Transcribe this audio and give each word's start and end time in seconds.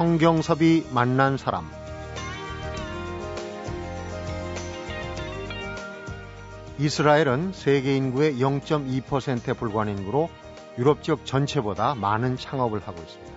성경섭이 0.00 0.86
만난 0.92 1.36
사람 1.36 1.70
이스라엘은 6.78 7.52
세계 7.52 7.96
인구의 7.96 8.36
0.2%에 8.38 9.52
불과한 9.52 9.90
인구로 9.90 10.30
유럽 10.78 11.02
지역 11.02 11.26
전체보다 11.26 11.96
많은 11.96 12.38
창업을 12.38 12.80
하고 12.80 12.98
있습니다. 13.02 13.34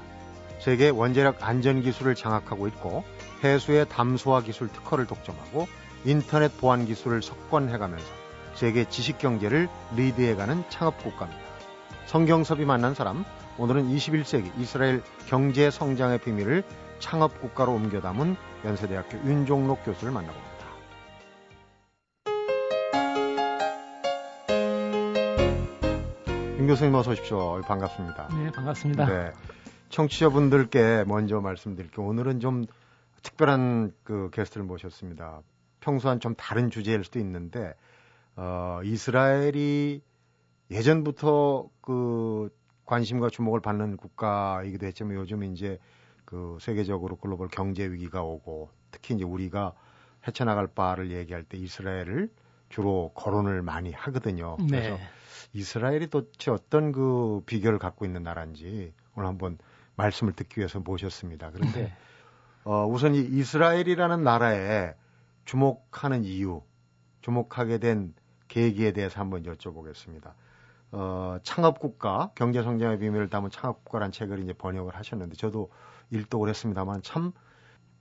세계 0.59 0.87
원자력 0.87 1.45
안전 1.45 1.81
기술을 1.81 2.15
장악하고 2.15 2.69
있고 2.69 3.03
해수의 3.43 3.89
담소화 3.89 4.39
기술 4.39 4.69
특허를 4.69 5.05
독점하고 5.05 5.67
인터넷 6.05 6.57
보안 6.57 6.85
기술을 6.85 7.21
석권해가면서 7.21 8.07
세계 8.53 8.87
지식 8.87 9.17
경제를 9.17 9.67
리드해가는 9.97 10.63
창업 10.69 10.97
국가입니다. 11.03 11.43
성경섭이 12.05 12.63
만난 12.63 12.95
사람 12.95 13.25
오늘은 13.59 13.87
21세기 13.89 14.51
이스라엘 14.59 15.03
경제 15.27 15.69
성장의 15.69 16.19
비밀을 16.19 16.63
창업 16.97 17.39
국가로 17.39 17.73
옮겨 17.73 18.01
담은 18.01 18.35
연세대학교 18.65 19.17
윤종록 19.19 19.83
교수를 19.85 20.11
만나봅니다. 20.11 20.53
윤 26.57 26.67
교수님 26.67 26.95
어서 26.95 27.11
오십시오. 27.11 27.61
반갑습니다. 27.61 28.29
네, 28.29 28.51
반갑습니다. 28.51 29.05
네. 29.05 29.31
청취자분들께 29.89 31.03
먼저 31.05 31.39
말씀드릴게요. 31.39 32.07
오늘은 32.07 32.39
좀 32.39 32.65
특별한 33.21 33.93
그 34.03 34.31
게스트를 34.33 34.65
모셨습니다. 34.65 35.41
평소와는 35.81 36.21
좀 36.21 36.33
다른 36.33 36.71
주제일 36.71 37.03
수도 37.03 37.19
있는데 37.19 37.75
어, 38.35 38.79
이스라엘이 38.83 40.01
예전부터 40.71 41.69
그 41.81 42.49
관심과 42.85 43.29
주목을 43.29 43.61
받는 43.61 43.97
국가이기도 43.97 44.85
했지만 44.85 45.15
요즘 45.15 45.43
이제 45.43 45.79
그 46.25 46.57
세계적으로 46.59 47.15
글로벌 47.17 47.47
경제 47.47 47.85
위기가 47.85 48.23
오고 48.23 48.69
특히 48.91 49.15
이제 49.15 49.23
우리가 49.23 49.73
헤쳐나갈 50.27 50.67
바를 50.67 51.11
얘기할 51.11 51.43
때 51.43 51.57
이스라엘을 51.57 52.29
주로 52.69 53.11
거론을 53.13 53.61
많이 53.61 53.91
하거든요. 53.91 54.57
네. 54.59 54.65
그래서 54.65 54.97
이스라엘이 55.53 56.07
도대체 56.09 56.51
어떤 56.51 56.91
그 56.91 57.41
비결을 57.45 57.77
갖고 57.77 58.05
있는 58.05 58.23
나라인지 58.23 58.93
오늘 59.15 59.27
한번 59.27 59.57
말씀을 59.95 60.33
듣기 60.33 60.59
위해서 60.59 60.79
모셨습니다. 60.79 61.51
그런데 61.51 61.81
네. 61.83 61.93
어, 62.63 62.87
우선 62.87 63.13
이 63.13 63.19
이스라엘이라는 63.19 64.23
나라에 64.23 64.93
주목하는 65.45 66.23
이유, 66.23 66.61
주목하게 67.21 67.77
된 67.77 68.13
계기에 68.47 68.93
대해서 68.93 69.19
한번 69.19 69.43
여쭤보겠습니다. 69.43 70.33
어, 70.95 71.39
창업국가, 71.41 72.31
경제성장의 72.35 72.99
비밀을 72.99 73.29
담은 73.29 73.49
창업국가란 73.49 74.11
책을 74.11 74.39
이제 74.43 74.53
번역을 74.53 74.95
하셨는데 74.95 75.35
저도 75.35 75.71
일독을 76.11 76.49
했습니다만 76.49 77.01
참 77.01 77.33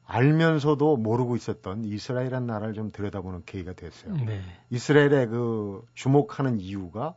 알면서도 0.04 0.98
모르고 0.98 1.36
있었던 1.36 1.84
이스라엘이라는 1.84 2.46
나라를 2.46 2.74
좀 2.74 2.92
들여다보는 2.92 3.44
계기가 3.46 3.72
됐어요. 3.72 4.14
네. 4.14 4.42
이스라엘의 4.68 5.28
그 5.28 5.86
주목하는 5.94 6.60
이유가 6.60 7.14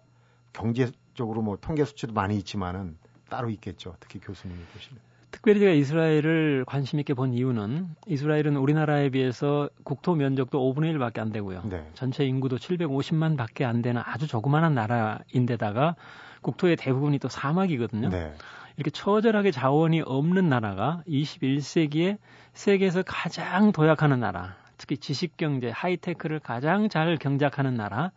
경제적으로 0.53 1.41
뭐 1.41 1.57
통계 1.59 1.83
수치도 1.83 2.13
많이 2.13 2.37
있지만은 2.37 2.97
따로 3.29 3.49
있겠죠. 3.49 3.97
특히 3.99 4.21
교수님이 4.21 4.63
보시면. 4.73 5.01
특별히 5.35 5.59
제가 5.59 5.73
이스라엘을 5.73 6.63
관심 6.65 6.97
있게 6.99 7.13
본 7.13 7.33
이유는 7.33 7.89
이스라엘은 8.07 8.55
우리나라에 8.55 9.09
비해서 9.09 9.69
국토 9.83 10.15
면적도 10.15 10.73
5분의 10.73 10.95
1밖에 10.95 11.19
안 11.19 11.33
되고요. 11.33 11.63
네. 11.65 11.85
전체 11.93 12.23
인구도 12.23 12.55
750만 12.55 13.35
밖에 13.35 13.65
안 13.65 13.81
되는 13.81 14.01
아주 14.05 14.27
조그마한 14.27 14.73
나라인데다가 14.73 15.97
국토의 16.39 16.77
대부분이 16.77 17.19
또 17.19 17.27
사막이거든요. 17.27 18.11
네. 18.11 18.33
이렇게 18.77 18.91
처절하게 18.91 19.51
자원이 19.51 20.03
없는 20.05 20.47
나라가 20.47 21.03
21세기에 21.05 22.17
세계에서 22.53 23.03
가장 23.05 23.73
도약하는 23.73 24.21
나라, 24.21 24.55
특히 24.77 24.95
지식 24.95 25.35
경제, 25.35 25.69
하이테크를 25.69 26.39
가장 26.39 26.87
잘 26.87 27.17
경작하는 27.17 27.75
나라, 27.75 28.11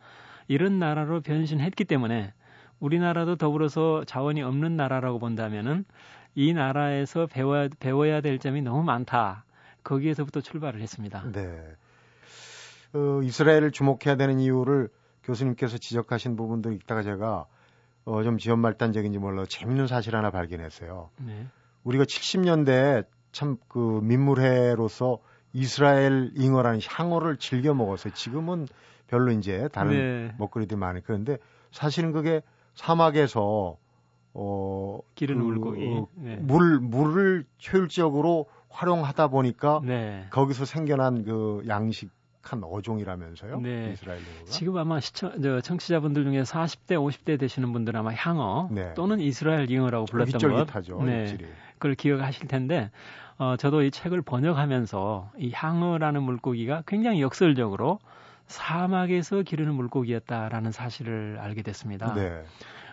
이런 0.47 0.78
나라로 0.78 1.23
변신했기 1.23 1.84
때문에 1.84 2.33
우리나라도 2.78 3.34
더불어서 3.34 4.05
자원이 4.05 4.41
없는 4.41 4.77
나라라고 4.77 5.19
본다면은 5.19 5.84
이 6.34 6.53
나라에서 6.53 7.27
배워야, 7.27 7.69
배워야 7.81 8.21
될 8.21 8.39
점이 8.39 8.62
너무 8.62 8.83
많다. 8.83 9.44
거기에서부터 9.84 10.41
출발을 10.41 10.81
했습니다. 10.81 11.25
네. 11.33 11.61
어, 12.94 13.21
이스라엘을 13.22 13.71
주목해야 13.71 14.16
되는 14.16 14.39
이유를 14.39 14.89
교수님께서 15.25 15.78
지적하신 15.78 16.37
부분도 16.37 16.72
있다가 16.72 17.03
제가 17.03 17.47
어, 18.05 18.22
좀 18.22 18.39
지연 18.39 18.61
말단적인지 18.61 19.19
몰라 19.19 19.44
재밌는 19.47 19.87
사실 19.87 20.16
하나 20.16 20.31
발견했어요. 20.31 21.11
네. 21.19 21.47
우리가 21.84 22.05
70년대에 22.05 23.05
참 23.33 23.59
그 23.69 24.00
민물회로서 24.03 25.19
이스라엘 25.53 26.31
잉어라는 26.34 26.81
향어를 26.87 27.37
즐겨 27.39 27.75
먹었어요. 27.75 28.12
지금은 28.15 28.66
별로 29.06 29.33
이제 29.33 29.69
다른 29.72 29.93
네. 29.93 30.34
먹거리들이 30.39 30.78
많이 30.78 31.03
그런데 31.03 31.39
사실은 31.72 32.12
그게 32.12 32.43
사막에서 32.75 33.77
어 34.34 35.00
기른 35.15 35.39
그, 35.39 35.44
물고기 35.44 35.87
어, 35.87 36.09
네. 36.15 36.37
물 36.37 36.78
물을 36.81 37.44
효율적으로 37.72 38.47
활용하다 38.69 39.28
보니까 39.28 39.81
네. 39.84 40.27
거기서 40.31 40.65
생겨난 40.65 41.25
그 41.25 41.65
양식 41.69 42.11
한 42.43 42.62
어종이라면서요. 42.65 43.61
네. 43.61 43.91
이스라엘 43.93 44.21
잉어가. 44.21 44.44
지금 44.47 44.77
아마 44.78 45.00
시청 45.00 45.43
저 45.43 45.61
청취자분들 45.61 46.25
중에 46.25 46.43
40대 46.43 46.93
50대 46.93 47.39
되시는 47.39 47.72
분들 47.72 47.97
아마 47.97 48.12
향어 48.12 48.69
네. 48.71 48.94
또는 48.94 49.21
이스라엘 49.21 49.71
잉어라고 49.71 50.06
불렀던 50.06 50.66
것. 50.66 51.05
네. 51.05 51.22
입질이. 51.22 51.47
그걸 51.75 51.95
기억하실 51.95 52.49
텐데 52.49 52.91
어 53.37 53.56
저도 53.56 53.83
이 53.83 53.91
책을 53.91 54.22
번역하면서 54.22 55.33
이 55.39 55.50
향어라는 55.53 56.22
물고기가 56.22 56.84
굉장히 56.87 57.21
역설적으로 57.21 57.99
사막에서 58.47 59.43
기르는 59.43 59.75
물고기였다라는 59.75 60.72
사실을 60.72 61.39
알게 61.41 61.62
됐습니다. 61.62 62.15
네. 62.15 62.43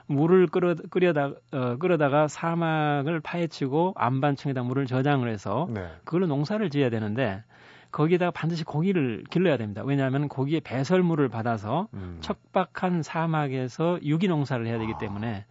물을 0.08 0.48
끓여, 0.48 0.76
끓여다, 0.90 1.32
어, 1.52 1.78
끓여다가 1.78 2.28
사막을 2.28 3.20
파헤치고 3.22 3.94
안반층에다 3.96 4.64
물을 4.64 4.86
저장을 4.86 5.30
해서 5.30 5.68
네. 5.74 5.88
그걸로 6.04 6.28
농사를 6.28 6.70
지어야 6.70 6.90
되는데 6.90 7.44
거기에다가 7.92 8.32
반드시 8.32 8.64
고기를 8.64 9.24
길러야 9.30 9.58
됩니다. 9.58 9.82
왜냐하면 9.84 10.28
고기에 10.28 10.60
배설물을 10.60 11.30
받아서 11.30 11.88
음. 11.94 12.18
척박한 12.20 13.04
사막에서 13.04 14.00
유기농사를 14.04 14.68
해야 14.68 14.78
되기 14.78 14.94
아. 14.94 14.98
때문에 14.98 15.46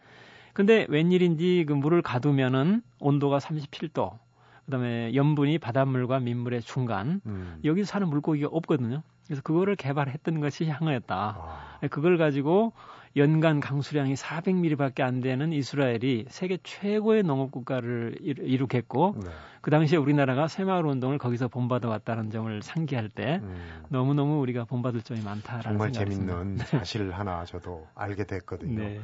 근데 0.53 0.87
웬일인지 0.89 1.65
그 1.67 1.73
물을 1.73 2.03
가두면은 2.03 2.83
온도가 3.01 3.39
37도 3.39 4.19
그다음에 4.67 5.15
염분이 5.15 5.59
바닷물과 5.59 6.21
민물의 6.21 6.63
중간 6.63 7.21
음. 7.27 7.59
여기서 7.65 7.87
사는 7.87 8.09
물고기가 8.09 8.49
없거든요. 8.51 9.03
그래서 9.27 9.43
그거를 9.43 9.75
개발했던 9.75 10.41
것이 10.41 10.67
향어였다. 10.67 11.17
아. 11.17 11.87
그걸 11.89 12.19
가지고 12.19 12.73
연간 13.17 13.61
강수량이 13.61 14.15
400ml밖에 14.15 15.03
안 15.03 15.21
되는 15.21 15.53
이스라엘이 15.53 16.27
세계 16.29 16.59
최고의 16.63 17.23
농업 17.23 17.53
국가를 17.53 18.17
이룩했고 18.21 19.15
네. 19.23 19.31
그 19.61 19.71
당시에 19.71 19.97
우리나라가 19.99 20.49
새마을 20.49 20.85
운동을 20.85 21.19
거기서 21.19 21.49
본받아 21.49 21.89
왔다는 21.89 22.31
점을 22.31 22.61
상기할 22.63 23.09
때 23.09 23.41
음. 23.43 23.85
너무너무 23.89 24.41
우리가 24.41 24.65
본받을 24.65 25.03
점이 25.03 25.23
많다라는 25.23 25.63
정말 25.63 25.93
재밌는 25.93 26.57
네. 26.57 26.65
사실 26.65 27.13
하나 27.13 27.45
저도 27.45 27.87
알게 27.95 28.25
됐거든요. 28.25 28.81
네. 28.81 29.01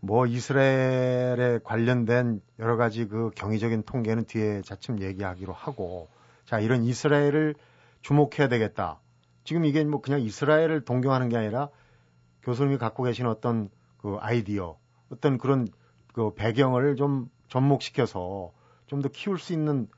뭐 0.00 0.26
이스라엘에 0.26 1.60
관련된 1.64 2.40
여러 2.58 2.76
가지 2.76 3.06
그 3.06 3.30
경이적인 3.34 3.84
통계는 3.84 4.24
뒤에 4.24 4.62
차츰 4.62 5.00
얘기하기로 5.00 5.52
하고 5.52 6.08
자 6.44 6.60
이런 6.60 6.82
이스라엘을 6.82 7.54
주목해야 8.02 8.48
되겠다. 8.48 9.00
지금 9.44 9.64
이게 9.64 9.84
뭐 9.84 10.00
그냥 10.00 10.20
이스라엘을 10.20 10.84
동경하는 10.84 11.28
게 11.28 11.36
아니라 11.36 11.68
교수님이 12.44 12.78
갖고 12.78 13.02
계신 13.02 13.26
어떤 13.26 13.70
그 13.98 14.16
아이디어, 14.20 14.76
어떤 15.10 15.38
그런 15.38 15.66
그 16.12 16.32
배경을 16.34 16.96
좀 16.96 17.28
접목시켜서 17.48 18.52
좀 18.86 19.00
더 19.02 19.08
키울 19.08 19.38
수 19.38 19.52
있는 19.52 19.88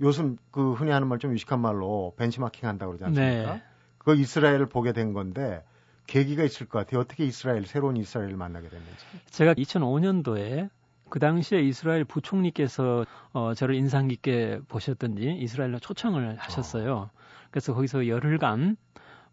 요즘 0.00 0.36
그 0.50 0.72
흔히 0.72 0.90
하는 0.90 1.06
말 1.08 1.18
좀 1.18 1.32
유식한 1.32 1.60
말로 1.60 2.14
벤치마킹 2.16 2.68
한다고 2.68 2.92
그러지 2.92 3.04
않습니까? 3.04 3.54
네. 3.54 3.62
그 3.98 4.16
이스라엘을 4.16 4.66
보게 4.66 4.92
된 4.92 5.12
건데 5.12 5.62
계기가 6.06 6.42
있을 6.42 6.66
것 6.66 6.78
같아요. 6.80 7.00
어떻게 7.00 7.24
이스라엘, 7.24 7.66
새로운 7.66 7.96
이스라엘을 7.96 8.34
만나게 8.34 8.68
됐는지. 8.70 9.04
제가 9.30 9.54
2005년도에 9.54 10.70
그 11.10 11.18
당시에 11.18 11.60
이스라엘 11.60 12.04
부총리께서 12.04 13.04
어, 13.32 13.54
저를 13.54 13.74
인상 13.74 14.08
깊게 14.08 14.60
보셨던지 14.68 15.36
이스라엘로 15.38 15.78
초청을 15.80 16.36
하셨어요. 16.38 16.96
어. 16.96 17.10
그래서 17.50 17.74
거기서 17.74 18.08
열흘간 18.08 18.76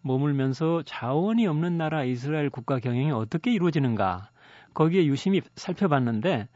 머물면서 0.02 0.84
자원이 0.86 1.48
없는 1.48 1.78
나라 1.78 2.04
이스라엘 2.04 2.50
국가 2.50 2.80
경영이 2.80 3.12
어떻게 3.12 3.52
이루어지는가 3.52 4.30
거기에 4.74 5.06
유심히 5.06 5.42
살펴봤는데 5.56 6.48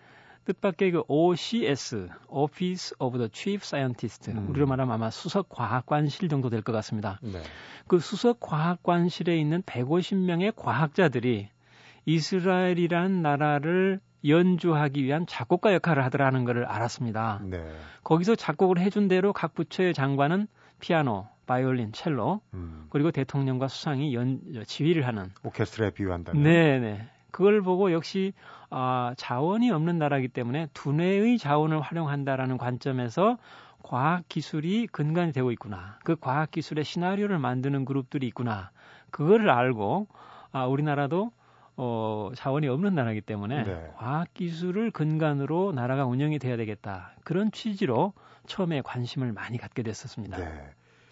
뜻밖의 0.45 0.91
그 0.91 1.03
OCS, 1.07 2.09
Office 2.27 2.95
of 2.99 3.17
the 3.17 3.29
Chief 3.31 3.61
Scientist, 3.63 4.31
음. 4.31 4.49
우리로 4.49 4.65
말하면 4.65 4.93
아마 4.93 5.11
수석 5.11 5.49
과학관실 5.49 6.29
정도 6.29 6.49
될 6.49 6.63
것 6.63 6.71
같습니다. 6.71 7.19
네. 7.21 7.41
그 7.87 7.99
수석 7.99 8.39
과학관실에 8.39 9.37
있는 9.37 9.61
150명의 9.63 10.53
과학자들이 10.55 11.49
이스라엘이란 12.05 13.21
나라를 13.21 13.99
연주하기 14.27 15.03
위한 15.03 15.25
작곡가 15.27 15.73
역할을 15.73 16.03
하더라는 16.05 16.45
것을 16.45 16.65
알았습니다. 16.65 17.41
네. 17.43 17.63
거기서 18.03 18.35
작곡을 18.35 18.79
해준 18.79 19.07
대로 19.07 19.33
각 19.33 19.53
부처의 19.53 19.93
장관은 19.93 20.47
피아노, 20.81 21.27
바이올린, 21.45 21.93
첼로 21.93 22.41
음. 22.53 22.87
그리고 22.89 23.11
대통령과 23.11 23.69
수상이 23.69 24.13
연 24.13 24.41
지휘를 24.65 25.07
하는 25.07 25.31
오케스트라에 25.43 25.91
비유한다면 25.91 26.43
네네 26.43 27.07
그걸 27.31 27.61
보고 27.61 27.93
역시 27.93 28.33
아, 28.69 29.13
자원이 29.17 29.71
없는 29.71 29.97
나라이기 29.97 30.27
때문에 30.29 30.67
두뇌의 30.73 31.37
자원을 31.37 31.81
활용한다라는 31.81 32.57
관점에서 32.57 33.37
과학 33.83 34.27
기술이 34.29 34.87
근간이 34.87 35.31
되고 35.31 35.51
있구나. 35.51 35.97
그 36.03 36.15
과학 36.15 36.51
기술의 36.51 36.85
시나리오를 36.85 37.39
만드는 37.39 37.85
그룹들이 37.85 38.27
있구나. 38.27 38.71
그거를 39.09 39.49
알고 39.49 40.07
아, 40.51 40.65
우리나라도 40.65 41.31
어, 41.77 42.31
자원이 42.35 42.67
없는 42.67 42.93
나라이기 42.95 43.21
때문에 43.21 43.63
네. 43.63 43.91
과학 43.95 44.33
기술을 44.33 44.91
근간으로 44.91 45.71
나라가 45.71 46.05
운영이 46.05 46.39
돼야 46.39 46.57
되겠다. 46.57 47.13
그런 47.23 47.51
취지로 47.51 48.13
처음에 48.47 48.81
관심을 48.81 49.31
많이 49.31 49.57
갖게 49.57 49.83
됐었습니다. 49.83 50.37
네. 50.37 50.69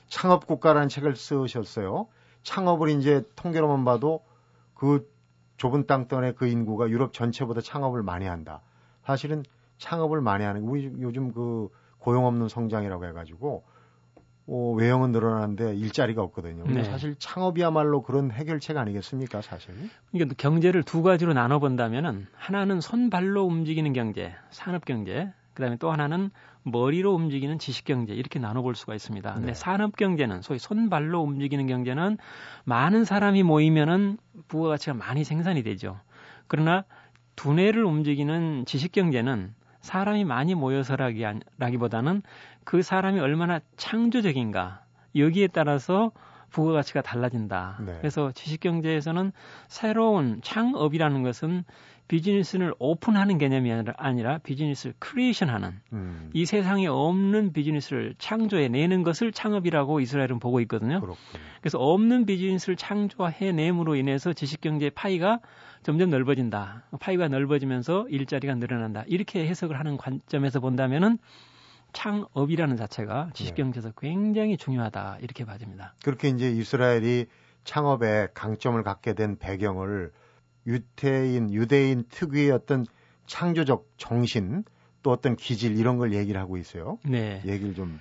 창업 0.07 0.47
국가라는 0.47 0.89
책을 0.89 1.15
쓰셨어요. 1.15 2.07
창업을 2.43 2.89
이제 2.89 3.23
통계로만 3.35 3.85
봐도 3.85 4.25
그 4.73 5.09
좁은 5.57 5.85
땅덩어리 5.85 6.33
그 6.33 6.47
인구가 6.47 6.89
유럽 6.89 7.13
전체보다 7.13 7.61
창업을 7.61 8.01
많이 8.01 8.25
한다. 8.25 8.61
사실은 9.03 9.43
창업을 9.77 10.21
많이 10.21 10.43
하는 10.43 10.63
우리 10.63 10.85
요즘 11.01 11.31
그 11.31 11.69
고용 11.97 12.25
없는 12.25 12.47
성장이라고 12.47 13.05
해가지고 13.05 13.65
어, 14.51 14.71
외형은 14.71 15.11
늘어나는데 15.11 15.75
일자리가 15.75 16.23
없거든요. 16.23 16.63
네. 16.65 16.83
사실 16.83 17.15
창업이야말로 17.19 18.01
그런 18.01 18.31
해결책 18.31 18.77
아니겠습니까, 18.77 19.41
사실? 19.41 19.75
그러니까 20.11 20.33
경제를 20.39 20.81
두 20.81 21.03
가지로 21.03 21.33
나눠 21.33 21.59
본다면은 21.59 22.25
하나는 22.33 22.81
손발로 22.81 23.45
움직이는 23.45 23.93
경제, 23.93 24.33
산업 24.49 24.85
경제, 24.85 25.31
그다음에 25.59 25.75
또 25.75 25.91
하나는 25.91 26.31
머리로 26.63 27.13
움직이는 27.13 27.59
지식 27.59 27.83
경제 27.83 28.13
이렇게 28.13 28.39
나눠 28.39 28.61
볼 28.61 28.75
수가 28.75 28.95
있습니다. 28.95 29.33
근데 29.33 29.47
네. 29.47 29.53
산업 29.53 29.97
경제는 29.97 30.41
소위 30.41 30.57
손발로 30.57 31.21
움직이는 31.21 31.67
경제는 31.67 32.17
많은 32.63 33.03
사람이 33.03 33.43
모이면은 33.43 34.17
부가가치가 34.47 34.93
많이 34.93 35.25
생산이 35.25 35.63
되죠. 35.63 35.99
그러나 36.47 36.85
두뇌를 37.35 37.83
움직이는 37.83 38.63
지식 38.65 38.93
경제는 38.93 39.53
사람이 39.81 40.23
많이 40.23 40.55
모여서라기보다는 40.55 42.21
그 42.63 42.81
사람이 42.81 43.19
얼마나 43.19 43.59
창조적인가 43.75 44.83
여기에 45.15 45.47
따라서 45.47 46.11
부가가치가 46.51 47.01
달라진다. 47.01 47.79
네. 47.85 47.97
그래서 47.99 48.31
지식경제에서는 48.31 49.31
새로운 49.67 50.41
창업이라는 50.41 51.21
것은 51.23 51.63
비즈니스를 52.09 52.73
오픈하는 52.79 53.37
개념이 53.37 53.71
아니라 53.95 54.39
비즈니스를 54.39 54.95
creation하는 54.97 55.79
음. 55.93 56.31
이 56.33 56.45
세상에 56.45 56.87
없는 56.87 57.53
비즈니스를 57.53 58.15
창조해내는 58.17 59.03
것을 59.03 59.31
창업이라고 59.31 59.99
이스라엘은 59.99 60.39
보고 60.39 60.59
있거든요. 60.61 60.99
그렇군요. 60.99 61.43
그래서 61.61 61.77
없는 61.77 62.25
비즈니스를 62.25 62.75
창조해냄으로 62.77 63.95
인해서 63.95 64.33
지식경제의 64.33 64.91
파이가 64.91 65.39
점점 65.83 66.09
넓어진다. 66.09 66.83
파이가 66.99 67.27
넓어지면서 67.27 68.07
일자리가 68.09 68.55
늘어난다. 68.55 69.03
이렇게 69.05 69.47
해석을 69.47 69.77
하는 69.77 69.95
관점에서 69.95 70.59
본다면은 70.59 71.19
창업이라는 71.93 72.75
자체가 72.75 73.29
지식경제에서 73.33 73.89
네. 73.89 73.95
굉장히 74.01 74.57
중요하다 74.57 75.19
이렇게 75.21 75.45
봐집니다. 75.45 75.93
그렇게 76.03 76.29
이제 76.29 76.49
이스라엘이 76.49 77.27
창업에 77.65 78.29
강점을 78.33 78.81
갖게 78.81 79.13
된 79.13 79.37
배경을 79.37 80.11
유태인, 80.67 81.53
유대인 81.53 82.03
특유의 82.09 82.51
어떤 82.51 82.85
창조적 83.25 83.87
정신 83.97 84.63
또 85.03 85.11
어떤 85.11 85.35
기질 85.35 85.77
이런 85.77 85.97
걸 85.97 86.13
얘기를 86.13 86.39
하고 86.39 86.57
있어요. 86.57 86.97
네. 87.05 87.41
얘기를 87.45 87.73
좀 87.73 87.99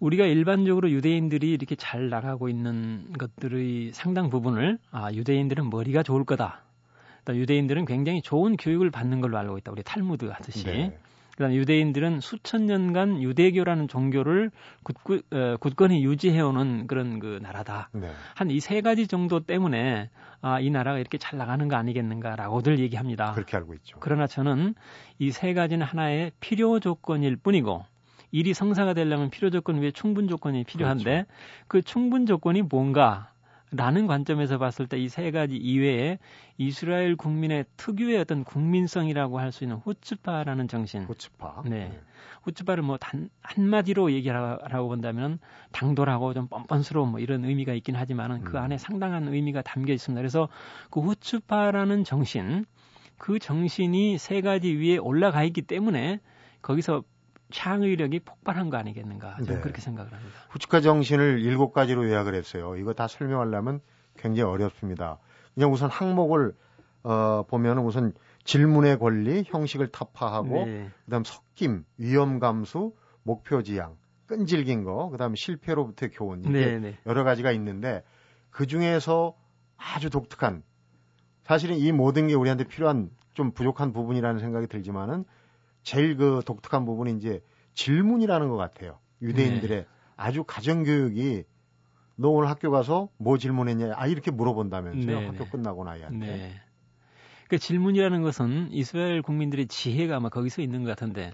우리가 0.00 0.26
일반적으로 0.26 0.90
유대인들이 0.90 1.50
이렇게 1.50 1.74
잘 1.74 2.08
나가고 2.08 2.48
있는 2.48 3.12
것들의 3.18 3.92
상당 3.92 4.30
부분을 4.30 4.78
아 4.90 5.12
유대인들은 5.12 5.70
머리가 5.70 6.02
좋을 6.02 6.24
거다. 6.24 6.62
또 7.24 7.36
유대인들은 7.36 7.84
굉장히 7.84 8.22
좋은 8.22 8.56
교육을 8.56 8.90
받는 8.90 9.20
걸로 9.20 9.36
알고 9.38 9.58
있다. 9.58 9.72
우리 9.72 9.82
탈무드 9.82 10.26
하듯이. 10.26 10.64
네. 10.64 10.98
그다음에 11.38 11.54
유대인들은 11.54 12.18
수천 12.20 12.66
년간 12.66 13.22
유대교라는 13.22 13.86
종교를 13.86 14.50
굳, 14.82 15.22
어, 15.32 15.56
굳건히 15.60 16.04
유지해오는 16.04 16.88
그런 16.88 17.20
그 17.20 17.38
나라다. 17.40 17.90
네. 17.92 18.10
한이 18.34 18.58
세 18.58 18.80
가지 18.80 19.06
정도 19.06 19.38
때문에 19.38 20.10
아, 20.40 20.58
이 20.58 20.68
나라가 20.68 20.98
이렇게 20.98 21.16
잘 21.16 21.38
나가는 21.38 21.68
거 21.68 21.76
아니겠는가라고들 21.76 22.80
얘기합니다. 22.80 23.32
그렇게 23.34 23.56
알고 23.56 23.74
있죠. 23.74 23.98
그러나 24.00 24.26
저는 24.26 24.74
이 25.20 25.30
세 25.30 25.54
가지는 25.54 25.86
하나의 25.86 26.32
필요 26.40 26.80
조건일 26.80 27.36
뿐이고 27.36 27.84
일이 28.32 28.52
성사가 28.52 28.94
되려면 28.94 29.30
필요 29.30 29.50
조건 29.50 29.80
위에 29.80 29.92
충분 29.92 30.26
조건이 30.26 30.64
필요한데 30.64 31.04
그렇죠. 31.04 31.26
그 31.68 31.82
충분 31.82 32.26
조건이 32.26 32.62
뭔가 32.62 33.30
라는 33.70 34.06
관점에서 34.06 34.58
봤을 34.58 34.86
때 34.86 34.96
이 34.98 35.08
세 35.08 35.30
가지 35.30 35.56
이외에 35.56 36.18
이스라엘 36.56 37.16
국민의 37.16 37.66
특유의 37.76 38.18
어떤 38.18 38.44
국민성이라고 38.44 39.38
할 39.38 39.52
수 39.52 39.64
있는 39.64 39.76
후츠파라는 39.76 40.68
정신. 40.68 41.02
후츠파. 41.04 41.62
네. 41.64 41.70
네. 41.70 42.00
후츠파를 42.42 42.82
뭐 42.82 42.96
단, 42.96 43.28
한마디로 43.42 44.12
얘기하라고 44.12 44.88
본다면 44.88 45.38
당돌하고 45.72 46.32
좀 46.34 46.46
뻔뻔스러운 46.48 47.10
뭐 47.10 47.20
이런 47.20 47.44
의미가 47.44 47.74
있긴 47.74 47.94
하지만은 47.96 48.42
그 48.44 48.56
음. 48.56 48.62
안에 48.62 48.78
상당한 48.78 49.28
의미가 49.28 49.62
담겨 49.62 49.92
있습니다. 49.92 50.18
그래서 50.18 50.48
그 50.90 51.00
후츠파라는 51.00 52.04
정신, 52.04 52.64
그 53.18 53.38
정신이 53.38 54.16
세 54.18 54.40
가지 54.40 54.72
위에 54.74 54.96
올라가 54.96 55.42
있기 55.44 55.62
때문에 55.62 56.20
거기서 56.62 57.02
창의력이 57.50 58.20
폭발한 58.20 58.70
거 58.70 58.76
아니겠는가 58.76 59.36
저는 59.38 59.54
네. 59.54 59.60
그렇게 59.60 59.80
생각을 59.80 60.12
합니다. 60.12 60.34
후츠카 60.50 60.80
정신을 60.80 61.40
일곱 61.40 61.72
가지로 61.72 62.06
요약을 62.08 62.34
했어요. 62.34 62.76
이거 62.76 62.92
다 62.92 63.08
설명하려면 63.08 63.80
굉장히 64.16 64.50
어렵습니다. 64.50 65.18
그냥 65.54 65.72
우선 65.72 65.88
항목을 65.90 66.54
어, 67.04 67.44
보면은 67.48 67.84
우선 67.84 68.12
질문의 68.44 68.98
권리, 68.98 69.44
형식을 69.46 69.88
타파하고 69.88 70.66
네. 70.66 70.90
그다음 71.04 71.24
섞임, 71.24 71.84
위험 71.96 72.38
감수, 72.38 72.92
목표 73.22 73.62
지향, 73.62 73.96
끈질긴 74.26 74.84
거, 74.84 75.08
그다음 75.10 75.34
실패로부터의 75.34 76.10
교훈 76.12 76.40
이게 76.44 76.50
네, 76.50 76.78
네. 76.78 76.98
여러 77.06 77.24
가지가 77.24 77.52
있는데 77.52 78.02
그 78.50 78.66
중에서 78.66 79.34
아주 79.76 80.10
독특한 80.10 80.62
사실은 81.44 81.76
이 81.76 81.92
모든 81.92 82.28
게 82.28 82.34
우리한테 82.34 82.64
필요한 82.64 83.10
좀 83.32 83.52
부족한 83.52 83.92
부분이라는 83.92 84.40
생각이 84.40 84.66
들지만은 84.66 85.24
제일 85.82 86.16
그 86.16 86.42
독특한 86.44 86.84
부분이 86.84 87.12
이제 87.16 87.40
질문이라는 87.74 88.48
것 88.48 88.56
같아요. 88.56 88.98
유대인들의 89.22 89.78
네. 89.78 89.86
아주 90.16 90.44
가정교육이 90.44 91.44
너 92.16 92.28
오늘 92.30 92.48
학교 92.48 92.70
가서 92.70 93.08
뭐 93.16 93.38
질문했냐? 93.38 93.92
아 93.94 94.06
이렇게 94.06 94.30
물어본다면서요. 94.30 95.20
네, 95.20 95.26
학교 95.26 95.44
네. 95.44 95.50
끝나고 95.50 95.84
나이한테. 95.84 96.26
네. 96.26 96.60
그 97.48 97.58
질문이라는 97.58 98.22
것은 98.22 98.68
이스라엘 98.72 99.22
국민들의 99.22 99.68
지혜가 99.68 100.16
아마 100.16 100.28
거기서 100.28 100.60
있는 100.60 100.82
것 100.82 100.90
같은데 100.90 101.32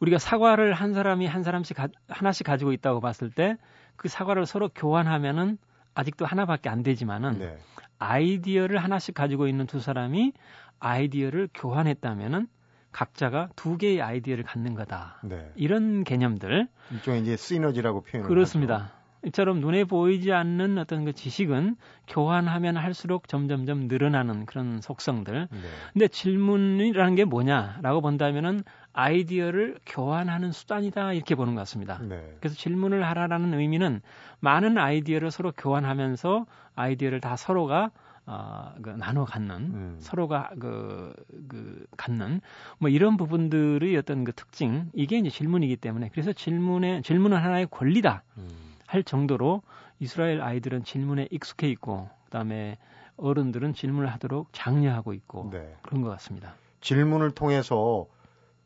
우리가 0.00 0.18
사과를 0.18 0.72
한 0.72 0.94
사람이 0.94 1.26
한 1.26 1.42
사람씩 1.42 1.76
가, 1.76 1.88
하나씩 2.08 2.46
가지고 2.46 2.72
있다고 2.72 3.00
봤을 3.00 3.30
때 3.30 3.56
그 3.96 4.08
사과를 4.08 4.46
서로 4.46 4.68
교환하면은 4.68 5.58
아직도 5.94 6.26
하나밖에 6.26 6.68
안 6.68 6.82
되지만은 6.82 7.38
네. 7.38 7.58
아이디어를 7.98 8.82
하나씩 8.82 9.14
가지고 9.14 9.46
있는 9.46 9.66
두 9.66 9.80
사람이 9.80 10.32
아이디어를 10.80 11.50
교환했다면은 11.54 12.48
각자가 12.92 13.48
두 13.56 13.76
개의 13.76 14.00
아이디어를 14.02 14.44
갖는 14.44 14.74
거다. 14.74 15.20
네. 15.24 15.50
이런 15.56 16.04
개념들. 16.04 16.68
일종의 16.92 17.22
이제 17.22 17.36
시너지라고 17.36 18.02
표현을 18.02 18.28
그렇습니다. 18.28 18.76
하죠. 18.76 19.02
이처럼 19.24 19.60
눈에 19.60 19.84
보이지 19.84 20.32
않는 20.32 20.78
어떤 20.78 21.04
그 21.04 21.12
지식은 21.12 21.76
교환하면 22.08 22.76
할수록 22.76 23.28
점점점 23.28 23.86
늘어나는 23.86 24.46
그런 24.46 24.80
속성들. 24.80 25.48
네. 25.50 25.58
근데 25.92 26.08
질문이라는 26.08 27.14
게 27.14 27.24
뭐냐라고 27.24 28.00
본다면은 28.00 28.64
아이디어를 28.92 29.78
교환하는 29.86 30.50
수단이다 30.50 31.12
이렇게 31.12 31.34
보는 31.34 31.54
것 31.54 31.60
같습니다. 31.60 32.00
네. 32.02 32.36
그래서 32.40 32.56
질문을 32.56 33.04
하라라는 33.04 33.54
의미는 33.54 34.00
많은 34.40 34.76
아이디어를 34.76 35.30
서로 35.30 35.52
교환하면서 35.52 36.46
아이디어를 36.74 37.20
다 37.20 37.36
서로가 37.36 37.90
어, 38.26 38.72
그 38.82 38.90
나눠 38.90 39.24
갖는 39.24 39.56
음. 39.56 39.96
서로가 39.98 40.50
그, 40.60 41.12
그 41.48 41.84
갖는 41.96 42.40
뭐 42.78 42.88
이런 42.88 43.16
부분들의 43.16 43.96
어떤 43.96 44.24
그 44.24 44.32
특징 44.32 44.90
이게 44.94 45.18
이제 45.18 45.28
질문이기 45.28 45.76
때문에 45.76 46.10
그래서 46.10 46.32
질문에 46.32 47.02
질문은 47.02 47.36
하나의 47.36 47.66
권리다 47.70 48.22
음. 48.38 48.48
할 48.86 49.02
정도로 49.02 49.62
이스라엘 49.98 50.40
아이들은 50.40 50.84
질문에 50.84 51.28
익숙해 51.30 51.68
있고 51.70 52.08
그다음에 52.26 52.78
어른들은 53.16 53.74
질문을 53.74 54.10
하도록 54.12 54.48
장려하고 54.52 55.12
있고 55.14 55.50
네. 55.50 55.76
그런 55.82 56.02
것 56.02 56.10
같습니다. 56.10 56.54
질문을 56.80 57.32
통해서 57.32 58.06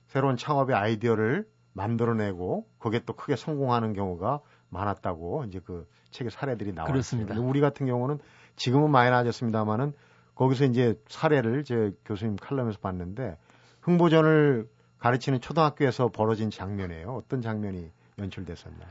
새로운 0.09 0.37
창업의 0.37 0.75
아이디어를 0.75 1.47
만들어내고 1.73 2.67
그게 2.79 3.01
또 3.05 3.13
크게 3.13 3.37
성공하는 3.37 3.93
경우가 3.93 4.41
많았다고 4.71 5.45
이제 5.45 5.61
그 5.63 5.87
책의 6.11 6.31
사례들이 6.31 6.73
나와요. 6.73 6.91
그렇습니다. 6.91 7.39
우리 7.39 7.61
같은 7.61 7.87
경우는 7.87 8.19
지금은 8.57 8.91
많이 8.91 9.11
나아졌습니다만은 9.11 9.93
거기서 10.35 10.65
이제 10.67 11.01
사례를 11.09 11.65
제 11.65 11.93
교수님 12.05 12.37
칼럼에서 12.37 12.79
봤는데 12.79 13.37
흥보전을 13.81 14.69
가르치는 14.99 15.41
초등학교에서 15.41 16.09
벌어진 16.09 16.51
장면이에요. 16.51 17.15
어떤 17.15 17.43
장면이 17.43 17.91
연출됐었나요? 18.19 18.89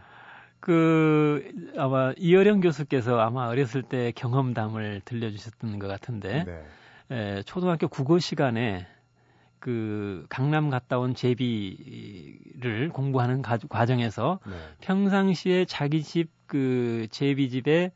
그 0.59 1.51
아마 1.77 2.13
이어령 2.17 2.61
교수께서 2.61 3.19
아마 3.19 3.47
어렸을 3.47 3.83
때 3.83 4.11
경험담을 4.15 5.01
들려주셨던 5.05 5.77
것 5.79 5.87
같은데 5.87 6.43
네. 6.45 6.65
에, 7.15 7.43
초등학교 7.43 7.87
국어 7.87 8.17
시간에 8.17 8.87
그 9.59 10.25
강남 10.29 10.69
갔다 10.69 10.97
온 10.97 11.13
제비를 11.13 12.89
공부하는 12.93 13.41
가, 13.41 13.57
과정에서 13.69 14.39
네. 14.45 14.53
평상시에 14.81 15.65
자기 15.65 16.01
집 16.01 16.35
그 16.47 17.07
제비 17.11 17.49
집에 17.49 17.91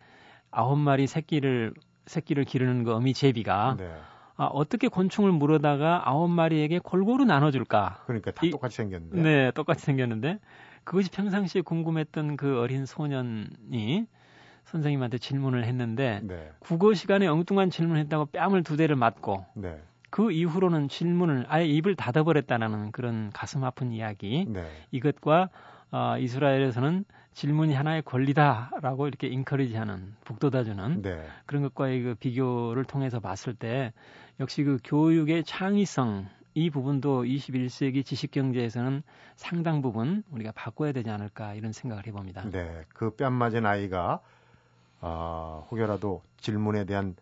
아홉 0.51 0.77
마리 0.77 1.07
새끼를 1.07 1.73
새끼를 2.05 2.43
기르는 2.43 2.83
그 2.83 2.93
어미 2.93 3.13
제비가 3.13 3.75
네. 3.77 3.91
아, 4.35 4.45
어떻게 4.45 4.87
곤충을 4.87 5.31
물어다가 5.31 6.03
아홉 6.05 6.29
마리에게 6.29 6.79
골고루 6.79 7.25
나눠줄까? 7.25 8.03
그러니까 8.05 8.31
다 8.31 8.45
이, 8.45 8.51
똑같이 8.51 8.77
생겼는데. 8.77 9.21
네, 9.21 9.51
똑같이 9.51 9.85
생겼는데 9.85 10.39
그것이 10.83 11.11
평상시에 11.11 11.61
궁금했던 11.61 12.37
그 12.37 12.59
어린 12.59 12.85
소년이 12.85 14.07
선생님한테 14.63 15.17
질문을 15.17 15.65
했는데 15.65 16.21
네. 16.23 16.51
국어 16.59 16.93
시간에 16.93 17.27
엉뚱한 17.27 17.69
질문했다고 17.69 18.27
뺨을 18.27 18.63
두 18.63 18.77
대를 18.77 18.95
맞고 18.95 19.45
네. 19.55 19.81
그 20.09 20.31
이후로는 20.31 20.89
질문을 20.89 21.45
아예 21.49 21.65
입을 21.65 21.95
닫아버렸다는 21.95 22.91
그런 22.91 23.29
가슴 23.31 23.63
아픈 23.63 23.91
이야기. 23.91 24.45
네. 24.47 24.65
이것과 24.91 25.49
어, 25.91 26.17
이스라엘에서는 26.17 27.05
질문이 27.33 27.73
하나의 27.73 28.01
권리다라고 28.01 29.07
이렇게 29.07 29.27
인커리지하는 29.27 30.15
북돋아주는 30.25 31.01
네. 31.01 31.27
그런 31.45 31.63
것과의 31.63 32.01
그 32.03 32.15
비교를 32.15 32.83
통해서 32.85 33.19
봤을 33.19 33.53
때 33.53 33.93
역시 34.39 34.63
그 34.63 34.77
교육의 34.83 35.43
창의성 35.43 36.27
이 36.55 36.69
부분도 36.69 37.23
21세기 37.23 38.05
지식 38.05 38.31
경제에서는 38.31 39.03
상당 39.35 39.81
부분 39.81 40.23
우리가 40.31 40.51
바꿔야 40.51 40.91
되지 40.91 41.09
않을까 41.09 41.53
이런 41.53 41.71
생각을 41.71 42.07
해봅니다. 42.07 42.49
네, 42.49 42.83
그 42.93 43.15
뺨 43.15 43.33
맞은 43.33 43.65
아이가 43.65 44.19
어, 45.01 45.65
혹여라도 45.71 46.21
질문에 46.37 46.85
대한 46.85 47.15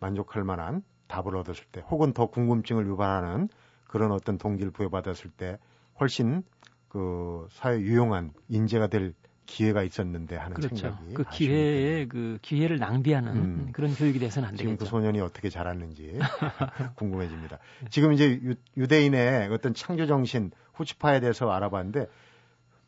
만족할 0.00 0.44
만한 0.44 0.82
답을 1.08 1.36
얻었을 1.36 1.64
때 1.72 1.82
혹은 1.90 2.12
더 2.12 2.26
궁금증을 2.26 2.86
유발하는 2.86 3.48
그런 3.86 4.12
어떤 4.12 4.38
동기를 4.38 4.70
부여받았을 4.70 5.30
때 5.30 5.58
훨씬 6.00 6.42
그 6.88 7.48
사회 7.50 7.80
유용한 7.80 8.32
인재가 8.48 8.86
될 8.86 9.12
기회가 9.48 9.82
있었는데 9.82 10.36
하는 10.36 10.54
그렇죠. 10.54 10.76
생각이 10.76 11.14
그 11.14 11.24
기회에 11.24 12.06
그 12.06 12.38
기회를 12.42 12.78
낭비하는 12.78 13.32
음. 13.34 13.68
그런 13.72 13.94
교육이 13.94 14.18
돼서는 14.18 14.50
안 14.50 14.56
지금 14.56 14.72
되겠죠. 14.72 14.84
그 14.84 14.90
소년이 14.90 15.20
어떻게 15.20 15.48
자랐는지 15.48 16.18
궁금해집니다. 16.96 17.58
지금 17.88 18.12
이제 18.12 18.40
유, 18.76 18.86
대인의 18.86 19.48
어떤 19.50 19.72
창조 19.72 20.06
정신 20.06 20.52
후치파에 20.74 21.20
대해서 21.20 21.50
알아봤는데 21.50 22.06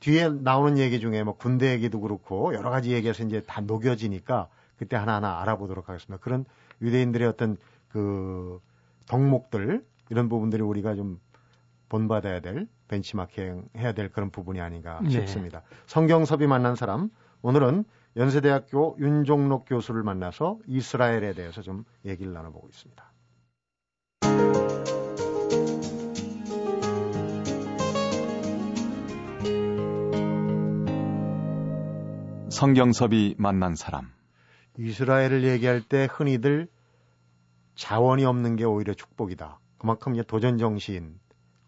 뒤에 0.00 0.29
나오는 0.29 0.76
얘기 0.79 1.00
중에 1.00 1.23
뭐 1.23 1.35
군대 1.37 1.73
얘기도 1.73 2.00
그렇고 2.00 2.55
여러 2.55 2.71
가지 2.71 2.93
얘기에서 2.93 3.25
이제 3.25 3.43
다 3.47 3.62
녹여지니까 3.62 4.49
그때 4.76 4.97
하나하나 4.97 5.40
알아보도록 5.40 5.88
하겠습니다. 5.88 6.23
그런 6.23 6.45
유대인들의 6.83 7.26
어떤 7.26 7.57
그 7.88 8.61
덕목들 9.07 9.83
이런 10.11 10.29
부분들이 10.29 10.62
우리가 10.62 10.95
좀 10.95 11.21
본받아야 11.88 12.40
될 12.40 12.69
벤치마킹 12.90 13.68
해야 13.76 13.92
될 13.92 14.11
그런 14.11 14.30
부분이 14.30 14.61
아닌가 14.61 15.00
네. 15.02 15.11
싶습니다. 15.11 15.62
성경섭이 15.87 16.47
만난 16.47 16.75
사람 16.75 17.09
오늘은 17.42 17.85
연세대학교 18.16 18.97
윤종록 18.99 19.64
교수를 19.66 20.02
만나서 20.02 20.59
이스라엘에 20.66 21.32
대해서 21.35 21.62
좀 21.62 21.85
얘기를 22.04 22.32
나눠보고 22.32 22.68
있습니다. 22.68 23.12
성경섭이 32.50 33.37
만난 33.38 33.75
사람 33.76 34.12
이스라엘을 34.76 35.44
얘기할 35.44 35.80
때 35.80 36.09
흔히들 36.11 36.68
자원이 37.76 38.25
없는 38.25 38.56
게 38.56 38.64
오히려 38.64 38.92
축복이다. 38.92 39.61
그만큼 39.78 40.14
이제 40.14 40.23
도전 40.23 40.59
정신, 40.59 41.18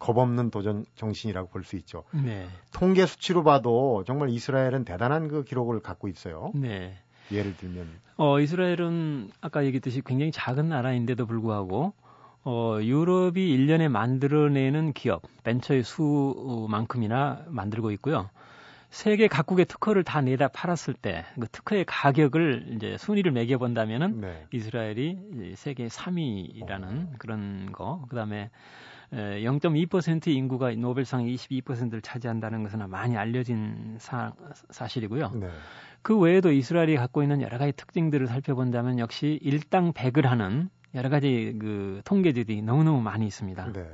겁없는 0.03 0.51
도전 0.51 0.85
정신이라고 0.97 1.49
볼 1.49 1.63
수 1.63 1.77
있죠. 1.77 2.03
네. 2.11 2.47
통계 2.73 3.07
수치로 3.07 3.45
봐도 3.45 4.03
정말 4.05 4.31
이스라엘은 4.31 4.85
대단한 4.85 5.29
그 5.29 5.45
기록을 5.45 5.81
갖고 5.81 6.09
있어요. 6.09 6.51
네. 6.55 6.99
예를 7.31 7.57
들면 7.57 7.87
어 8.17 8.41
이스라엘은 8.41 9.31
아까 9.41 9.65
얘기했듯이 9.65 10.03
굉장히 10.05 10.33
작은 10.33 10.69
나라인데도 10.69 11.25
불구하고 11.27 11.93
어 12.45 12.79
유럽이 12.83 13.57
1년에 13.57 13.89
만들어내는 13.89 14.93
기업 14.93 15.23
벤처의 15.45 15.85
수만큼이나 15.85 17.45
만들고 17.47 17.93
있고요. 17.93 18.29
세계 18.91 19.27
각국의 19.29 19.65
특허를 19.67 20.05
다 20.05 20.21
내다 20.21 20.49
팔았을 20.49 20.93
때 20.95 21.25
그 21.41 21.47
특허의 21.49 21.85
가격을 21.87 22.73
이제 22.75 22.97
순위를 22.99 23.31
매겨 23.33 23.57
본다면은 23.57 24.21
네. 24.21 24.47
이스라엘이 24.53 25.55
세계 25.57 25.87
3위라는 25.87 26.83
어. 26.85 27.13
그런 27.19 27.71
거. 27.73 28.05
그다음에 28.11 28.51
0.2% 29.13 30.29
인구가 30.29 30.73
노벨상의 30.73 31.35
22%를 31.35 32.01
차지한다는 32.01 32.63
것은 32.63 32.89
많이 32.89 33.17
알려진 33.17 33.97
사, 33.99 34.33
사실이고요. 34.71 35.33
네. 35.35 35.49
그 36.01 36.19
외에도 36.19 36.51
이스라엘이 36.51 36.97
갖고 36.97 37.23
있는 37.23 37.43
여러 37.43 37.59
가지 37.59 37.73
특징들을 37.73 38.27
살펴본다면 38.27 38.99
역시 38.99 39.39
일당 39.43 39.93
백을 39.93 40.27
하는 40.27 40.71
여러 40.95 41.09
가지 41.09 41.57
그 41.61 42.01
통계들이 42.05 42.63
너무너무 42.63 43.01
많이 43.01 43.27
있습니다. 43.27 43.73
네. 43.73 43.87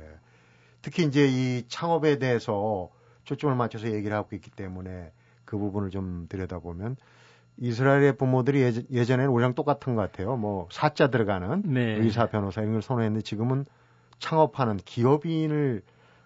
특히 0.81 1.03
이제 1.03 1.27
이 1.27 1.67
창업에 1.67 2.17
대해서 2.17 2.89
초점을 3.25 3.55
맞춰서 3.55 3.91
얘기를 3.91 4.15
하고 4.15 4.35
있기 4.35 4.49
때문에 4.49 5.11
그 5.43 5.57
부분을 5.57 5.89
좀 5.89 6.27
들여다보면 6.29 6.95
이스라엘의 7.57 8.15
부모들이 8.15 8.85
예전, 8.91 9.19
에는 9.19 9.31
우리랑 9.31 9.53
똑같은 9.53 9.95
것 9.95 10.01
같아요. 10.01 10.37
뭐 10.37 10.69
사자 10.71 11.09
들어가는 11.09 11.63
네. 11.65 11.97
의사, 11.97 12.27
변호사 12.27 12.61
이런 12.61 12.73
걸 12.73 12.81
선호했는데 12.81 13.21
지금은 13.23 13.65
창업하는 14.19 14.77
기업인을 14.77 15.81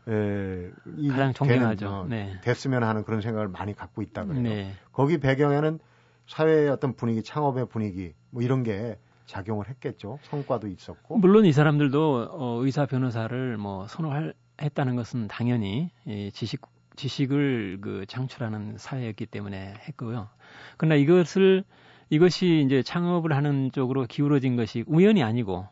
에, 0.08 0.70
이 0.98 1.10
가장 1.10 1.34
존경하죠. 1.34 1.88
어, 1.88 2.06
네. 2.10 2.40
됐으면 2.42 2.84
하는 2.84 3.04
그런 3.04 3.22
생각을 3.22 3.48
많이 3.48 3.74
갖고 3.74 4.02
있다 4.02 4.26
그래요. 4.26 4.42
네. 4.42 4.74
거기 4.92 5.18
배경에는 5.18 5.80
사회의 6.28 6.70
어떤 6.70 6.96
분위기, 6.96 7.24
창업의 7.24 7.68
분위기 7.68 8.14
뭐 8.30 8.42
이런 8.42 8.64
게 8.64 8.98
작용을 9.26 9.70
했겠죠. 9.70 10.20
성과도 10.24 10.68
있었고. 10.68 11.18
물론 11.18 11.46
이 11.46 11.54
사람들도 11.54 12.30
어, 12.32 12.60
의사, 12.64 12.86
변호사를 12.86 13.58
뭐 13.58 13.88
선호했다는 13.88 14.96
것은 14.96 15.28
당연히 15.28 15.90
이 16.06 16.32
지식 16.34 16.62
지식을 16.96 17.80
그 17.82 18.06
창출하는 18.08 18.78
사회였기 18.78 19.26
때문에 19.26 19.74
했고요. 19.88 20.30
그러나 20.78 20.96
이것을 20.96 21.64
이것이 22.10 22.64
이제 22.66 22.84
창업을 22.84 23.34
하는 23.34 23.72
쪽으로 23.72 24.06
기울어진 24.06 24.56
것이 24.56 24.84
우연이 24.86 25.24
아니고 25.24 25.68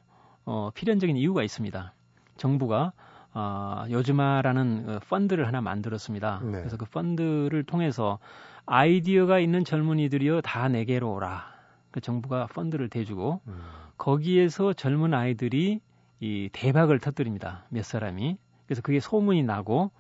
어, 0.46 0.72
필연적인 0.74 1.18
이유가 1.18 1.44
있습니다. 1.44 1.94
정부가 2.42 2.92
어, 3.34 3.86
요즘아라는 3.90 4.86
어, 4.88 5.00
펀드를 5.08 5.48
하나 5.48 5.62
만들었습니다. 5.62 6.42
네. 6.44 6.52
그래서 6.52 6.76
그 6.76 6.86
펀드를 6.86 7.64
통해서 7.64 8.20
아이디어가 8.66 9.40
있는 9.40 9.64
젊은이들이요 9.64 10.42
다 10.42 10.68
내게로 10.68 11.14
오라. 11.14 11.46
그 11.92 12.02
정부가 12.02 12.48
펀드를 12.48 12.90
대주고 12.90 13.42
음. 13.48 13.62
거기에서 13.98 14.74
젊은 14.74 15.14
아이들이 15.14 15.82
이 16.20 16.50
대박을 16.52 17.00
터뜨립니다. 17.00 17.66
몇 17.70 17.86
사람이. 17.86 18.38
그래서 18.66 18.82
그게 18.82 19.00
소문이 19.00 19.44
나고 19.44 19.92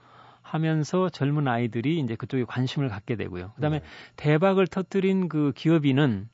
하면서 0.41 1.09
젊은 1.09 1.47
아이들이 1.47 1.99
이제 1.99 2.15
그쪽에 2.15 2.43
관심을 2.45 2.89
갖게 2.89 3.15
되고요. 3.15 3.51
그다음에 3.55 3.79
네. 3.79 3.85
대박을 4.15 4.67
터뜨린 4.67 5.29
그 5.29 5.53
기업인은 5.55 6.27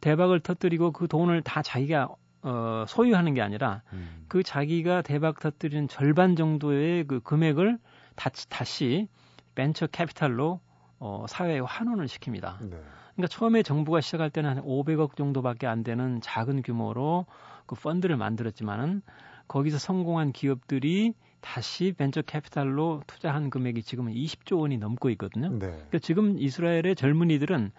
대박을 0.00 0.40
터뜨리고 0.40 0.92
그 0.92 1.06
돈을 1.08 1.42
다 1.42 1.62
자기가 1.62 2.08
어, 2.42 2.84
소유하는 2.88 3.34
게 3.34 3.40
아니라 3.40 3.82
음. 3.92 4.24
그 4.28 4.42
자기가 4.42 5.02
대박 5.02 5.38
터뜨리는 5.38 5.88
절반 5.88 6.36
정도의 6.36 7.04
그 7.06 7.20
금액을 7.20 7.78
다시, 8.16 8.48
다시 8.48 9.08
벤처 9.54 9.86
캐피탈로 9.86 10.60
어, 10.98 11.24
사회에 11.28 11.60
환원을 11.60 12.06
시킵니다. 12.06 12.60
네. 12.68 12.76
그러니까 13.14 13.28
처음에 13.28 13.62
정부가 13.62 14.00
시작할 14.00 14.30
때는 14.30 14.50
한 14.50 14.62
500억 14.62 15.16
정도밖에 15.16 15.66
안 15.66 15.82
되는 15.82 16.20
작은 16.20 16.62
규모로 16.62 17.26
그 17.66 17.74
펀드를 17.74 18.16
만들었지만은 18.16 19.02
거기서 19.48 19.78
성공한 19.78 20.32
기업들이 20.32 21.14
다시 21.40 21.92
벤처 21.92 22.22
캐피탈로 22.22 23.02
투자한 23.06 23.50
금액이 23.50 23.82
지금은 23.82 24.14
20조 24.14 24.60
원이 24.60 24.78
넘고 24.78 25.10
있거든요. 25.10 25.50
네. 25.50 25.66
그러니까 25.66 25.98
지금 25.98 26.38
이스라엘의 26.38 26.94
젊은이들은 26.96 27.72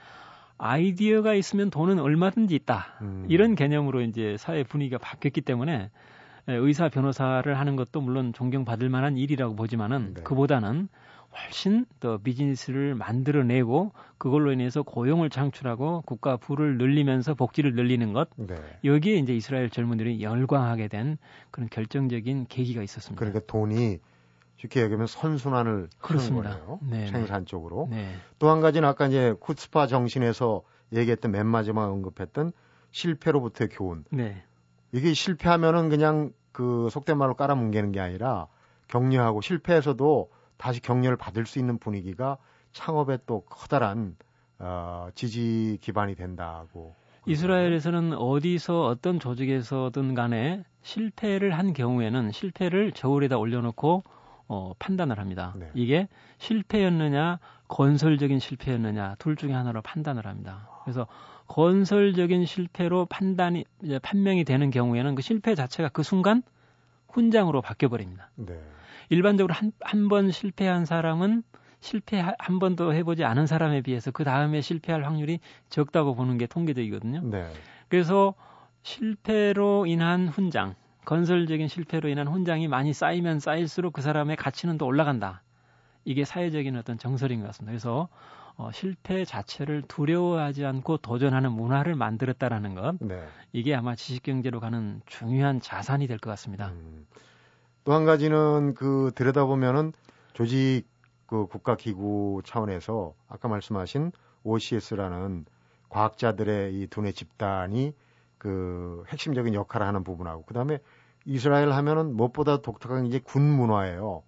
아이디어가 0.64 1.34
있으면 1.34 1.70
돈은 1.70 2.00
얼마든지 2.00 2.56
있다. 2.56 2.98
음. 3.02 3.26
이런 3.28 3.56
개념으로 3.56 4.02
이제 4.02 4.38
사회 4.40 4.64
분위기가 4.64 4.98
바뀌었기 4.98 5.42
때문에 5.42 5.90
의사 6.48 6.88
변호사를 6.88 7.58
하는 7.58 7.76
것도 7.76 8.00
물론 8.00 8.32
존경받을 8.32 8.88
만한 8.88 9.18
일이라고 9.18 9.56
보지만은 9.56 10.14
네. 10.14 10.24
그보다는 10.24 10.88
훨씬 11.36 11.86
더 12.00 12.18
비즈니스를 12.18 12.96
만들어내고 12.96 13.92
그걸로 14.18 14.54
인해서 14.54 14.84
고용을 14.84 15.30
창출하고 15.30 16.04
국가 16.06 16.38
부를 16.38 16.78
늘리면서 16.78 17.34
복지를 17.34 17.74
늘리는 17.74 18.14
것 18.14 18.30
네. 18.36 18.56
여기에 18.86 19.16
이제 19.16 19.36
이스라엘 19.36 19.70
젊은들이 19.70 20.22
열광하게 20.22 20.88
된 20.88 21.18
그런 21.52 21.70
결정적인 21.70 22.46
계기가 22.48 22.84
있었습니다. 22.84 23.20
그러니까 23.20 23.46
돈이 23.48 24.00
쉽게 24.64 24.84
얘기하면 24.84 25.08
선순환을 25.08 25.90
그렇습니다. 26.00 26.52
하는 26.52 26.66
거예요. 26.66 26.80
네, 26.84 27.00
네. 27.00 27.08
생산 27.08 27.46
쪽으로. 27.46 27.88
네. 27.90 28.16
또한 28.40 28.62
가지는 28.62 28.88
아까 28.88 29.08
이제 29.08 29.36
쿠츠파 29.40 29.88
정신에서 29.88 30.62
얘기했던 30.94 31.32
맨 31.32 31.46
마지막 31.46 31.86
언급했던 31.86 32.52
실패로부터의 32.92 33.70
교훈. 33.70 34.06
네. 34.10 34.44
이게 34.92 35.14
실패하면은 35.14 35.90
그냥 35.90 36.32
그 36.52 36.88
속된 36.92 37.18
말로 37.18 37.34
깔아뭉개는 37.34 37.92
게 37.92 38.00
아니라 38.00 38.48
격려하고 38.88 39.42
실패해서도 39.42 40.32
다시 40.58 40.82
격려를 40.82 41.18
받을 41.18 41.46
수 41.46 41.60
있는 41.60 41.78
분위기가 41.78 42.38
창업에 42.72 43.18
또 43.26 43.42
커다란 43.42 44.16
어, 44.60 45.10
지지 45.16 45.78
기반이 45.82 46.16
된다고. 46.16 46.96
이스라엘에서는 47.26 48.14
어디서 48.14 48.86
어떤 48.86 49.20
조직에서든 49.20 50.14
간에 50.14 50.64
실패를 50.84 51.58
한 51.58 51.74
경우에는 51.74 52.32
실패를 52.32 52.92
저울에다 52.92 53.38
올려놓고 53.38 54.04
어, 54.48 54.74
판단을 54.80 55.20
합니다. 55.20 55.54
네. 55.58 55.70
이게 55.74 56.08
실패였느냐, 56.38 57.40
건설적인 57.68 58.40
실패였느냐, 58.40 59.16
둘 59.20 59.36
중에 59.36 59.54
하나로 59.54 59.82
판단을 59.82 60.26
합니다. 60.28 60.70
그래서 60.84 61.08
건설적인 61.48 62.46
실패로 62.46 63.06
판단이, 63.06 63.66
이제 63.84 64.00
판명이 64.00 64.44
되는 64.44 64.70
경우에는 64.70 65.16
그 65.16 65.22
실패 65.22 65.56
자체가 65.56 65.90
그 65.90 66.04
순간 66.04 66.44
훈장으로 67.10 67.62
바뀌어 67.62 67.90
버립니다. 67.90 68.30
네. 68.36 68.60
일반적으로 69.10 69.54
한, 69.54 69.72
한 69.82 70.08
번 70.10 70.32
실패한 70.32 70.86
사람은 70.86 71.44
실패 71.80 72.20
한 72.40 72.60
번도 72.60 72.94
해보지 72.94 73.24
않은 73.26 73.46
사람에 73.46 73.82
비해서 73.82 74.12
그 74.12 74.24
다음에 74.24 74.62
실패할 74.62 75.04
확률이 75.06 75.40
적다고 75.70 76.16
보는 76.16 76.38
게 76.38 76.48
통계적이거든요. 76.48 77.22
네. 77.30 77.50
그래서 77.90 78.34
실패로 78.84 79.86
인한 79.86 80.28
훈장, 80.28 80.76
건설적인 81.06 81.68
실패로 81.68 82.10
인한 82.10 82.28
훈장이 82.28 82.68
많이 82.68 82.94
쌓이면 82.94 83.40
쌓일수록 83.40 83.94
그 83.94 84.02
사람의 84.02 84.36
가치는 84.38 84.78
또 84.78 84.86
올라간다. 84.86 85.42
이게 86.06 86.26
사회적인 86.26 86.76
어떤 86.78 86.98
정설인 86.98 87.40
것 87.42 87.48
같습니다. 87.48 87.72
그래서 87.72 88.10
어, 88.56 88.72
실패 88.72 89.26
자체를 89.26 89.82
두려워하지 89.88 90.66
않고 90.66 90.98
도전하는 90.98 91.52
문화를 91.52 91.96
만들었다라는 91.96 92.76
것. 92.76 92.96
네. 93.00 93.24
이게 93.52 93.74
아마 93.74 93.96
지식경제로 93.96 94.60
가는 94.60 95.02
중요한 95.06 95.60
자산이 95.60 96.08
될 96.08 96.20
것 96.20 96.30
같습니다. 96.32 96.68
음. 96.70 97.08
또한 97.84 98.06
가지는 98.06 98.76
그 98.76 99.12
들여다보면은 99.16 99.94
조직 100.34 100.84
그 101.26 101.48
국가기구 101.48 102.42
차원에서 102.46 103.14
아까 103.28 103.48
말씀하신 103.48 104.12
OCS라는 104.44 105.46
과학자들의 105.90 106.76
이 106.76 106.88
두뇌 106.88 107.12
집단이 107.12 107.94
그 108.44 109.06
핵심적인 109.08 109.54
역할을 109.54 109.88
하는 109.88 110.04
부분하고 110.04 110.44
그다음에 110.44 110.80
이스라엘 111.26 111.72
하면은 111.72 112.14
무엇보다 112.14 112.58
독특한 112.62 113.04
게 113.04 113.08
이제 113.08 113.20
군 113.20 113.42
문화예요. 113.42 114.22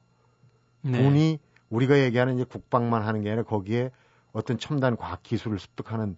네. 0.83 1.03
군이 1.03 1.39
우리가 1.69 1.99
얘기하는 1.99 2.35
이제 2.35 2.45
국방만 2.45 3.01
하는 3.01 3.21
게 3.23 3.29
아니라 3.29 3.43
거기에 3.43 3.91
어떤 4.31 4.57
첨단 4.57 4.95
과학 4.95 5.21
기술을 5.21 5.59
습득하는 5.59 6.15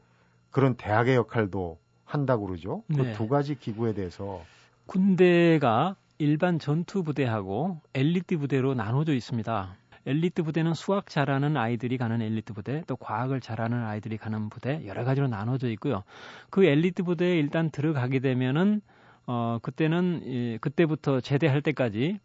그런 0.52 0.76
대학의 0.76 1.16
역할도 1.16 1.80
한다고 2.06 2.46
그러죠. 2.46 2.84
그 2.88 3.02
네. 3.02 3.12
그두 3.14 3.28
가지 3.28 3.56
기구에 3.56 3.94
대해서 3.94 4.42
군대가 4.86 5.96
일반 6.20 6.60
전투 6.60 7.02
부대하고 7.02 7.82
엘리트 7.96 8.38
부대로 8.38 8.76
나눠져 8.76 9.14
있습니다. 9.14 9.76
엘리트 10.08 10.44
부대는 10.44 10.74
수학 10.74 11.08
잘하는 11.08 11.58
아이들이 11.58 11.98
가는 11.98 12.22
엘리트 12.22 12.54
부대, 12.54 12.82
또 12.88 12.96
과학을 12.96 13.42
잘하는 13.42 13.84
아이들이 13.84 14.18
가는 14.18 14.50
부대 14.50 14.82
여러 14.88 15.04
가지로 15.04 15.28
나눠져 15.28 15.70
있고요. 15.72 16.04
그 16.50 16.66
엘리트 16.66 17.04
부대에 17.04 17.38
일단 17.38 17.70
들어가게 17.70 18.20
되면은 18.20 18.82
어 19.26 19.60
그때는 19.62 20.22
예, 20.26 20.58
그때부터 20.60 21.20
제대할 21.20 21.62
때까지 21.62 22.20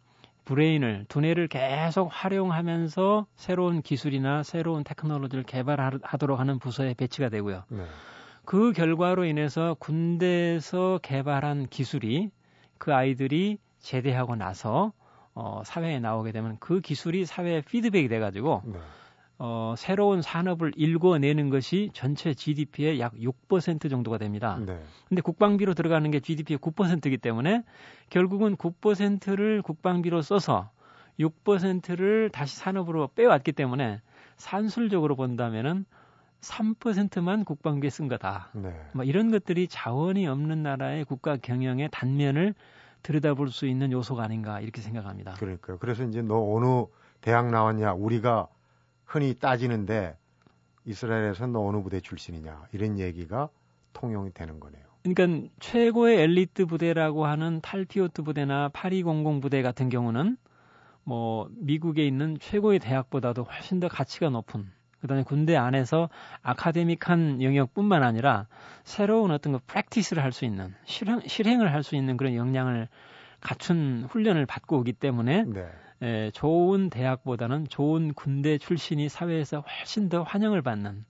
브레인을 0.45 1.05
두뇌를 1.09 1.49
계속 1.49 2.07
활용하면서 2.11 3.27
새로운 3.35 3.81
기술이나 3.81 4.43
새로운 4.43 4.85
테크놀로지를 4.85 5.43
개발하도록 5.43 6.39
하는 6.39 6.59
부서에 6.59 6.93
배치가 6.93 7.27
되고요. 7.27 7.63
네. 7.67 7.83
그 8.45 8.71
결과로 8.71 9.25
인해서 9.25 9.75
군대에서 9.79 10.99
개발한 11.01 11.67
기술이 11.67 12.29
그 12.77 12.93
아이들이 12.93 13.57
제대하고 13.79 14.35
나서 14.35 14.93
어, 15.35 15.61
사회에 15.65 15.99
나오게 15.99 16.31
되면 16.31 16.57
그 16.59 16.79
기술이 16.79 17.25
사회에 17.25 17.61
피드백이 17.61 18.07
돼가지고 18.07 18.61
네. 18.65 18.79
어, 19.39 19.73
새로운 19.77 20.21
산업을 20.21 20.71
일궈내는 20.75 21.49
것이 21.49 21.89
전체 21.93 22.33
GDP의 22.33 22.99
약 22.99 23.13
6% 23.15 23.89
정도가 23.89 24.17
됩니다. 24.17 24.59
네. 24.65 24.79
근데 25.09 25.21
국방비로 25.21 25.73
들어가는 25.73 26.09
게 26.11 26.19
GDP의 26.19 26.59
9%이기 26.59 27.17
때문에 27.17 27.63
결국은 28.09 28.55
9%를 28.55 29.61
국방비로 29.61 30.21
써서 30.21 30.69
6%를 31.19 32.29
다시 32.29 32.57
산업으로 32.57 33.09
빼왔기 33.15 33.51
때문에 33.53 34.01
산술적으로 34.37 35.15
본다면은 35.15 35.85
3%만 36.41 37.45
국방비에 37.45 37.89
쓴 37.89 38.07
거다. 38.07 38.49
네. 38.53 38.73
뭐 38.93 39.03
이런 39.03 39.31
것들이 39.31 39.67
자원이 39.67 40.27
없는 40.27 40.63
나라의 40.63 41.05
국가 41.05 41.37
경영의 41.37 41.89
단면을 41.91 42.53
들여다볼 43.03 43.51
수 43.51 43.67
있는 43.67 43.91
요소가 43.91 44.23
아닌가 44.23 44.59
이렇게 44.59 44.81
생각합니다. 44.81 45.33
그러니까요. 45.33 45.77
그래서 45.77 46.03
이제 46.03 46.21
너 46.21 46.35
어느 46.53 46.85
대학 47.21 47.51
나왔냐 47.51 47.93
우리가 47.93 48.47
흔히 49.05 49.35
따지는데 49.35 50.17
이스라엘에서 50.85 51.47
너 51.47 51.65
어느 51.65 51.81
부대 51.81 51.99
출신이냐 51.99 52.67
이런 52.71 52.99
얘기가 52.99 53.49
통용이 53.93 54.31
되는 54.33 54.59
거네요. 54.59 54.83
그러니까 55.03 55.49
최고의 55.59 56.21
엘리트 56.21 56.65
부대라고 56.65 57.25
하는 57.25 57.59
탈피오트 57.61 58.23
부대나 58.23 58.69
8200 58.69 59.41
부대 59.41 59.61
같은 59.61 59.89
경우는 59.89 60.37
뭐 61.03 61.49
미국에 61.57 62.07
있는 62.07 62.37
최고의 62.39 62.79
대학보다도 62.79 63.43
훨씬 63.43 63.81
더 63.81 63.89
가치가 63.89 64.29
높은 64.29 64.71
그다음에 65.03 65.23
군대 65.23 65.57
안에서 65.57 66.09
아카데믹한 66.43 67.43
영역뿐만 67.43 68.03
아니라 68.03 68.47
새로운 68.85 69.31
어떤 69.31 69.53
그 69.53 69.59
프랙티스를 69.67 70.23
할 70.23 70.31
수 70.31 70.45
있는 70.45 70.73
실행, 70.85 71.19
실행을 71.27 71.73
할 71.73 71.83
수 71.83 71.95
있는 71.97 72.15
그런 72.15 72.35
역량을 72.35 72.87
갖춘 73.41 74.07
훈련을 74.09 74.45
받고 74.45 74.77
오기 74.79 74.93
때문에 74.93 75.43
네. 75.45 75.67
에, 76.01 76.31
좋은 76.31 76.89
대학보다는 76.89 77.67
좋은 77.67 78.13
군대 78.13 78.57
출신이 78.57 79.09
사회에서 79.09 79.59
훨씬 79.59 80.07
더 80.07 80.23
환영을 80.23 80.61
받는 80.61 81.03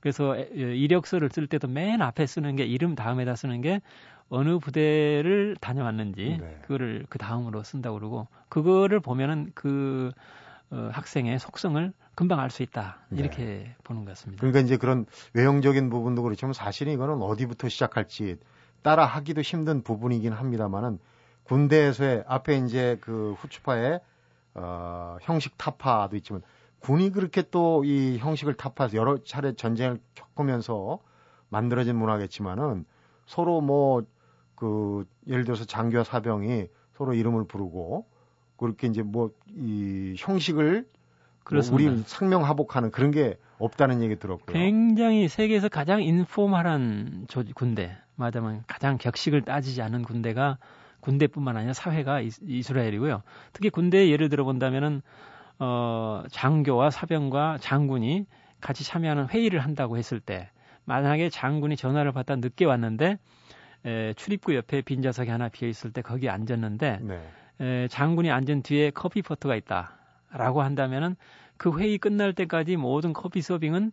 그래서 0.00 0.36
이력서를 0.36 1.30
쓸 1.32 1.46
때도 1.46 1.68
맨 1.68 2.02
앞에 2.02 2.26
쓰는 2.26 2.54
게 2.54 2.66
이름 2.66 2.94
다음에다 2.94 3.34
쓰는 3.34 3.62
게 3.62 3.80
어느 4.28 4.58
부대를 4.58 5.56
다녀왔는지 5.58 6.36
네. 6.38 6.58
그거를 6.62 7.06
그 7.08 7.16
다음으로 7.16 7.62
쓴다고 7.62 7.98
그러고 7.98 8.28
그거를 8.50 9.00
보면은 9.00 9.52
그 9.54 10.12
어, 10.70 10.90
학생의 10.92 11.38
속성을 11.38 11.92
금방 12.18 12.40
알 12.40 12.50
수 12.50 12.64
있다 12.64 12.98
이렇게 13.12 13.44
네. 13.44 13.76
보는 13.84 14.04
것 14.04 14.10
같습니다. 14.10 14.40
그러니까 14.40 14.58
이제 14.58 14.76
그런 14.76 15.06
외형적인 15.34 15.88
부분도 15.88 16.22
그렇지만 16.22 16.52
사실은 16.52 16.92
이거는 16.92 17.22
어디부터 17.22 17.68
시작할지 17.68 18.38
따라 18.82 19.06
하기도 19.06 19.40
힘든 19.40 19.82
부분이긴 19.84 20.32
합니다만은 20.32 20.98
군대에서의 21.44 22.24
앞에 22.26 22.56
이제 22.56 22.98
그 23.00 23.34
후추파의 23.38 24.00
어, 24.54 25.16
형식 25.20 25.56
타파도 25.58 26.16
있지만 26.16 26.42
군이 26.80 27.12
그렇게 27.12 27.42
또 27.42 27.84
이 27.84 28.18
형식을 28.18 28.54
타파해서 28.54 28.96
여러 28.96 29.22
차례 29.22 29.52
전쟁을 29.52 30.00
겪으면서 30.16 30.98
만들어진 31.50 31.94
문화겠지만은 31.94 32.84
서로 33.26 33.60
뭐 33.60 34.02
그 34.56 35.06
예를 35.28 35.44
들어서 35.44 35.64
장교와 35.64 36.02
사병이 36.02 36.66
서로 36.96 37.14
이름을 37.14 37.44
부르고 37.46 38.08
그렇게 38.56 38.88
이제 38.88 39.02
뭐 39.02 39.30
이 39.54 40.16
형식을 40.18 40.84
뭐 41.50 41.62
우리 41.72 42.02
상명하복하는 42.04 42.90
그런 42.90 43.10
게 43.10 43.38
없다는 43.58 44.02
얘기 44.02 44.16
들었고요. 44.16 44.52
굉장히 44.52 45.28
세계에서 45.28 45.68
가장 45.68 46.02
인포멀한 46.02 47.26
조, 47.28 47.42
군대, 47.54 47.96
맞아면 48.16 48.62
가장 48.66 48.98
격식을 48.98 49.42
따지지 49.42 49.82
않은 49.82 50.02
군대가 50.02 50.58
군대뿐만 51.00 51.56
아니라 51.56 51.72
사회가 51.72 52.20
이스라엘이고요. 52.20 53.22
특히 53.52 53.70
군대 53.70 54.10
예를 54.10 54.28
들어 54.28 54.44
본다면은 54.44 55.02
어 55.60 56.22
장교와 56.30 56.90
사병과 56.90 57.58
장군이 57.60 58.26
같이 58.60 58.84
참여하는 58.84 59.28
회의를 59.28 59.60
한다고 59.60 59.96
했을 59.96 60.20
때 60.20 60.50
만약에 60.84 61.30
장군이 61.30 61.76
전화를 61.76 62.12
받다 62.12 62.36
늦게 62.36 62.64
왔는데 62.64 63.18
에, 63.84 64.14
출입구 64.14 64.54
옆에 64.54 64.82
빈 64.82 65.02
좌석이 65.02 65.30
하나 65.30 65.48
비어 65.48 65.68
있을 65.68 65.92
때 65.92 66.02
거기 66.02 66.28
앉았는데 66.28 67.00
네. 67.02 67.28
에, 67.60 67.88
장군이 67.88 68.30
앉은 68.30 68.62
뒤에 68.62 68.90
커피 68.90 69.22
포트가 69.22 69.54
있다 69.56 69.98
라고 70.32 70.62
한다면은 70.62 71.16
그 71.56 71.78
회의 71.78 71.98
끝날 71.98 72.32
때까지 72.32 72.76
모든 72.76 73.12
커피 73.12 73.42
서빙은 73.42 73.92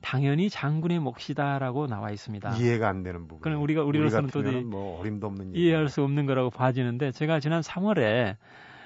당연히 0.00 0.50
장군의 0.50 1.00
몫이다라고 1.00 1.86
나와 1.86 2.10
있습니다. 2.10 2.56
이해가 2.56 2.88
안 2.88 3.02
되는 3.02 3.26
부분. 3.26 3.40
그럼 3.40 3.62
우리가 3.62 3.82
우리로서는 3.82 4.30
또뭐 4.30 5.00
어림도 5.00 5.26
없는 5.26 5.54
이해할 5.54 5.88
수 5.88 6.02
없는 6.02 6.26
거라고 6.26 6.50
봐지는데 6.50 7.12
제가 7.12 7.40
지난 7.40 7.62
3월에 7.62 8.36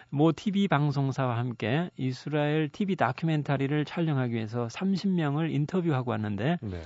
모 0.08 0.32
TV 0.32 0.68
방송사와 0.68 1.38
함께 1.38 1.90
이스라엘 1.96 2.68
TV 2.68 2.96
다큐멘터리를 2.96 3.84
촬영하기 3.84 4.34
위해서 4.34 4.66
30명을 4.68 5.52
인터뷰하고 5.52 6.10
왔는데 6.10 6.58
네. 6.62 6.82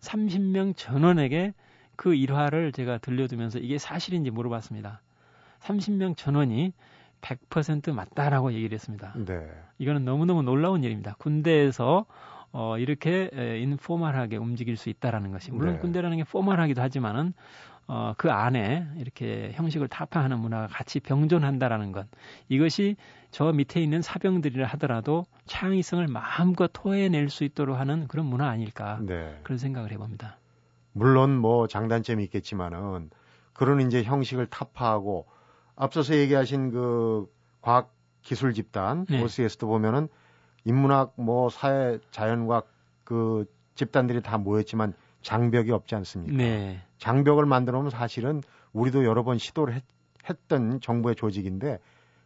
30명 0.00 0.76
전원에게 0.76 1.54
그 1.96 2.14
일화를 2.14 2.72
제가 2.72 2.98
들려주면서 2.98 3.58
이게 3.58 3.78
사실인지 3.78 4.30
물어봤습니다. 4.30 5.00
30명 5.60 6.16
전원이 6.16 6.72
100% 7.20 7.92
맞다라고 7.92 8.52
얘기를 8.52 8.74
했습니다. 8.74 9.14
네. 9.16 9.48
이거는 9.78 10.04
너무너무 10.04 10.42
놀라운 10.42 10.84
일입니다. 10.84 11.14
군대에서 11.18 12.06
어, 12.52 12.78
이렇게 12.78 13.30
에, 13.32 13.58
인포멀하게 13.60 14.36
움직일 14.36 14.76
수 14.76 14.88
있다라는 14.88 15.32
것이 15.32 15.50
물론 15.50 15.74
네. 15.74 15.78
군대라는 15.80 16.16
게 16.16 16.24
포멀하기도 16.24 16.80
하지만은 16.80 17.34
어, 17.86 18.12
그 18.18 18.30
안에 18.30 18.86
이렇게 18.98 19.50
형식을 19.54 19.88
타파하는 19.88 20.38
문화가 20.38 20.66
같이 20.66 21.00
병존한다라는 21.00 21.92
것 21.92 22.06
이것이 22.48 22.96
저 23.30 23.50
밑에 23.52 23.82
있는 23.82 24.02
사병들이라 24.02 24.66
하더라도 24.66 25.24
창의성을 25.46 26.06
마음껏 26.08 26.70
토해낼 26.72 27.30
수 27.30 27.44
있도록 27.44 27.78
하는 27.78 28.06
그런 28.06 28.26
문화 28.26 28.48
아닐까 28.48 28.98
네. 29.02 29.38
그런 29.42 29.58
생각을 29.58 29.90
해봅니다. 29.92 30.38
물론 30.92 31.36
뭐 31.36 31.66
장단점이 31.66 32.24
있겠지만은 32.24 33.10
그런 33.54 33.80
이제 33.80 34.02
형식을 34.02 34.46
타파하고 34.46 35.26
앞서서 35.78 36.14
얘기하신 36.16 36.72
그 36.72 37.32
과학 37.60 37.94
기술 38.22 38.52
집단 38.52 39.06
네. 39.06 39.22
OCS도 39.22 39.66
보면은 39.66 40.08
인문학 40.64 41.14
뭐 41.16 41.48
사회 41.48 41.98
자연과학 42.10 42.68
그 43.04 43.46
집단들이 43.74 44.20
다 44.20 44.38
모였지만 44.38 44.92
장벽이 45.22 45.70
없지 45.70 45.94
않습니까? 45.94 46.36
네. 46.36 46.82
장벽을 46.98 47.46
만들어 47.46 47.78
놓으면 47.78 47.90
사실은 47.90 48.42
우리도 48.72 49.04
여러 49.04 49.22
번 49.22 49.38
시도를 49.38 49.74
했, 49.74 49.84
했던 50.28 50.80
정부의 50.80 51.14
조직인데 51.14 51.78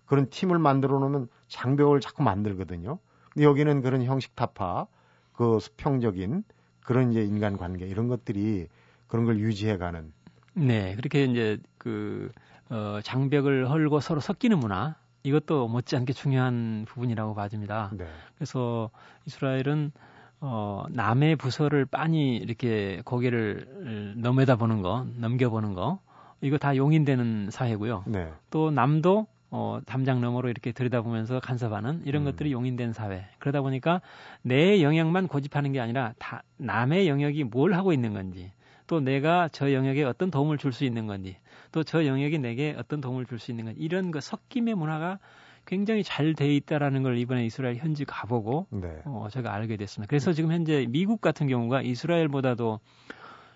그런 0.07 0.29
팀을 0.29 0.59
만들어 0.59 0.99
놓으면 0.99 1.29
장벽을 1.49 2.01
자꾸 2.01 2.23
만들거든요. 2.23 2.99
근데 3.33 3.45
여기는 3.45 3.83
그런 3.83 4.03
형식 4.03 4.35
타파, 4.35 4.87
그 5.33 5.59
수평적인 5.61 6.43
그런 6.85 7.13
이제 7.13 7.23
인간 7.23 7.57
관계 7.57 7.87
이런 7.87 8.09
것들이 8.09 8.67
그런 9.07 9.25
걸 9.25 9.39
유지해 9.39 9.77
가는. 9.77 10.13
네. 10.55 10.95
그렇게 10.97 11.25
이제 11.25 11.59
그, 11.79 12.31
어, 12.73 13.01
장벽을 13.03 13.69
헐고 13.69 14.01
서로 14.01 14.21
섞이는 14.21 14.59
문화 14.59 14.97
이것도 15.25 15.69
못지않게 15.69 16.15
중요한 16.15 16.87
부분이라고 16.89 17.35
봐집니다. 17.35 17.91
네. 17.93 18.07
그래서 18.37 18.91
이스라엘은 19.27 19.93
어, 20.41 20.85
남의 20.91 21.37
부서를 21.37 21.85
빤히 21.85 22.37
이렇게 22.37 23.03
고개를 23.05 24.15
넘어다 24.17 24.57
보는 24.57 24.83
거, 24.83 25.07
넘겨보는 25.19 25.75
거, 25.75 26.01
이거 26.41 26.59
다 26.59 26.75
용인되는 26.75 27.51
사회고요. 27.51 28.05
네. 28.07 28.33
또 28.51 28.71
남도 28.71 29.27
어, 29.51 29.81
담장 29.85 30.23
너머로 30.23 30.49
이렇게 30.49 30.73
들여다보면서 30.73 31.41
간섭하는 31.41 32.03
이런 32.07 32.23
음. 32.23 32.25
것들이 32.25 32.53
용인된 32.53 32.95
사회. 32.95 33.27
그러다 33.39 33.61
보니까 33.61 34.01
내 34.41 34.83
영역만 34.83 35.29
고집하는 35.29 35.73
게 35.73 35.79
아니라 35.79 36.15
다 36.19 36.43
남의 36.57 37.07
영역이 37.07 37.45
뭘 37.45 37.75
하고 37.75 37.93
있는 37.93 38.15
건지, 38.15 38.51
또 38.87 38.99
내가 39.01 39.49
저 39.53 39.73
영역에 39.73 40.05
어떤 40.05 40.31
도움을 40.31 40.57
줄 40.57 40.73
수 40.73 40.85
있는 40.85 41.07
건지, 41.07 41.37
또 41.73 41.83
저 41.85 42.07
영역이 42.07 42.39
내게 42.39 42.75
어떤 42.79 43.01
도움을 43.01 43.27
줄 43.27 43.39
수 43.39 43.51
있는 43.51 43.65
건지, 43.67 43.81
이런 43.81 44.11
그 44.11 44.21
섞임의 44.21 44.75
문화가 44.75 45.19
굉장히 45.67 46.03
잘 46.03 46.35
돼 46.35 46.55
있다라는 46.55 47.03
걸 47.03 47.19
이번에 47.19 47.45
이스라엘 47.47 47.77
현지 47.77 48.05
가보고 48.05 48.67
네. 48.71 49.01
어, 49.05 49.29
제가 49.31 49.53
알게 49.55 49.77
됐습니다. 49.77 50.09
그래서 50.09 50.33
지금 50.33 50.53
현재 50.53 50.87
미국 50.89 51.21
같은 51.21 51.47
경우가 51.47 51.83
이스라엘보다도 51.83 52.81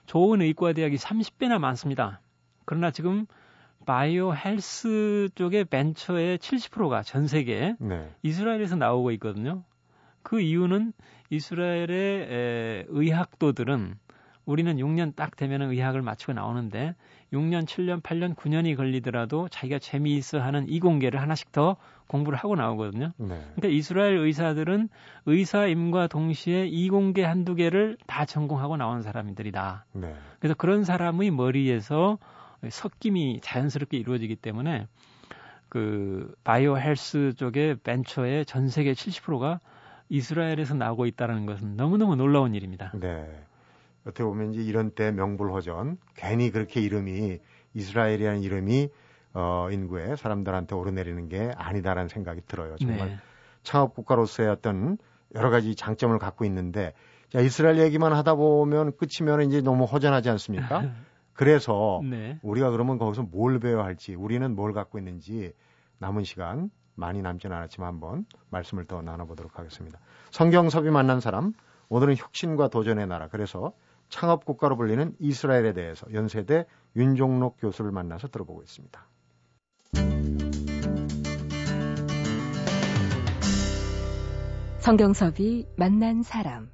좋은 0.07 0.41
의과 0.41 0.73
대학이 0.73 0.97
30배나 0.97 1.59
많습니다. 1.59 2.21
그러나 2.65 2.91
지금 2.91 3.27
바이오 3.87 4.35
헬스 4.35 5.29
쪽의 5.35 5.65
벤처의 5.67 6.39
70%가 6.39 7.03
전 7.03 7.27
세계에 7.27 7.75
네. 7.79 8.11
이스라엘에서 8.23 8.77
나오고 8.77 9.11
있거든요. 9.13 9.65
그 10.23 10.41
이유는 10.41 10.93
이스라엘의 11.31 11.89
에, 11.91 12.85
의학도들은 12.89 13.95
우리는 14.45 14.77
6년 14.77 15.15
딱 15.17 15.37
되면 15.37 15.63
의학을 15.63 16.03
마치고 16.03 16.33
나오는데 16.33 16.95
6년, 17.33 17.67
7년, 17.67 18.03
8년, 18.03 18.35
9년이 18.35 18.77
걸리더라도 18.77 19.49
자기가 19.49 19.79
재미있어 19.79 20.41
하는 20.41 20.69
이공계를 20.69 21.21
하나씩 21.21 21.53
더 21.53 21.77
공부를 22.07 22.39
하고 22.39 22.55
나오거든요. 22.55 23.13
네. 23.17 23.41
그러니까 23.57 23.69
이스라엘 23.69 24.19
의사들은 24.19 24.89
의사임과 25.27 26.07
동시에 26.07 26.67
이공계 26.67 27.25
한두 27.25 27.55
개를 27.55 27.97
다 28.07 28.25
전공하고 28.25 28.77
나온 28.77 29.03
사람들이다. 29.03 29.87
네. 29.93 30.15
그래서 30.39 30.55
그런 30.55 30.85
사람의 30.85 31.31
머리에서 31.33 32.19
섞임이 32.69 33.41
자연스럽게 33.43 33.97
이루어지기 33.97 34.37
때문에 34.37 34.87
그 35.69 36.35
바이오 36.45 36.79
헬스 36.79 37.35
쪽의 37.37 37.77
벤처의 37.83 38.47
전 38.47 38.69
세계 38.69 38.93
70%가 38.93 39.61
이스라엘에서 40.09 40.75
나오고 40.75 41.07
있다는 41.07 41.47
것은 41.47 41.77
너무너무 41.77 42.15
놀라운 42.15 42.55
일입니다. 42.55 42.93
네. 42.95 43.27
어떻게 44.07 44.25
보면 44.25 44.55
이제 44.55 44.63
이런 44.63 44.91
때 44.91 45.11
명불허전 45.11 45.99
괜히 46.15 46.51
그렇게 46.51 46.81
이름이 46.81 47.39
이스라엘이라는 47.75 48.43
이름이 48.43 48.89
어, 49.35 49.69
인구에 49.71 50.17
사람들한테 50.17 50.75
오르내리는 50.75 51.29
게 51.29 51.53
아니다라는 51.57 52.09
생각이 52.09 52.41
들어요. 52.47 52.77
정말 52.77 53.09
네. 53.09 53.17
창업 53.63 53.95
국가로서의 53.95 54.49
어떤 54.49 54.97
여러 55.35 55.51
가지 55.51 55.75
장점을 55.75 56.17
갖고 56.19 56.45
있는데 56.47 56.95
자, 57.31 57.41
이스라엘 57.41 57.79
얘기만 57.79 58.13
하다 58.13 58.37
보면 58.37 58.93
끝이면 58.97 59.43
이제 59.43 59.61
너무 59.61 59.85
허전하지 59.85 60.31
않습니까? 60.31 60.91
그래서 61.35 62.01
네. 62.03 62.39
우리가 62.43 62.71
그러면 62.71 62.97
거기서 62.97 63.25
뭘 63.25 63.59
배워야 63.59 63.85
할지 63.85 64.15
우리는 64.15 64.55
뭘 64.55 64.73
갖고 64.73 64.99
있는지 64.99 65.53
남은 65.99 66.25
시간 66.25 66.71
많이 66.95 67.21
남지는 67.21 67.55
않았지만 67.55 67.89
한번 67.89 68.25
말씀을 68.49 68.87
더 68.87 69.03
나눠보도록 69.03 69.59
하겠습니다. 69.59 69.99
성경섭이 70.31 70.91
만난 70.91 71.21
사람 71.21 71.53
오늘은 71.89 72.17
혁신과 72.17 72.69
도전의 72.69 73.07
나라 73.07 73.29
그래서 73.29 73.73
창업 74.09 74.45
국가로 74.45 74.77
불리는 74.77 75.15
이스라엘에 75.19 75.73
대해서 75.73 76.07
연세대 76.13 76.67
윤종록 76.95 77.57
교수를 77.61 77.91
만나서 77.91 78.29
들어보고 78.29 78.63
있습니다. 78.63 79.07
성경섭이 84.79 85.67
만난 85.77 86.23
사람. 86.23 86.71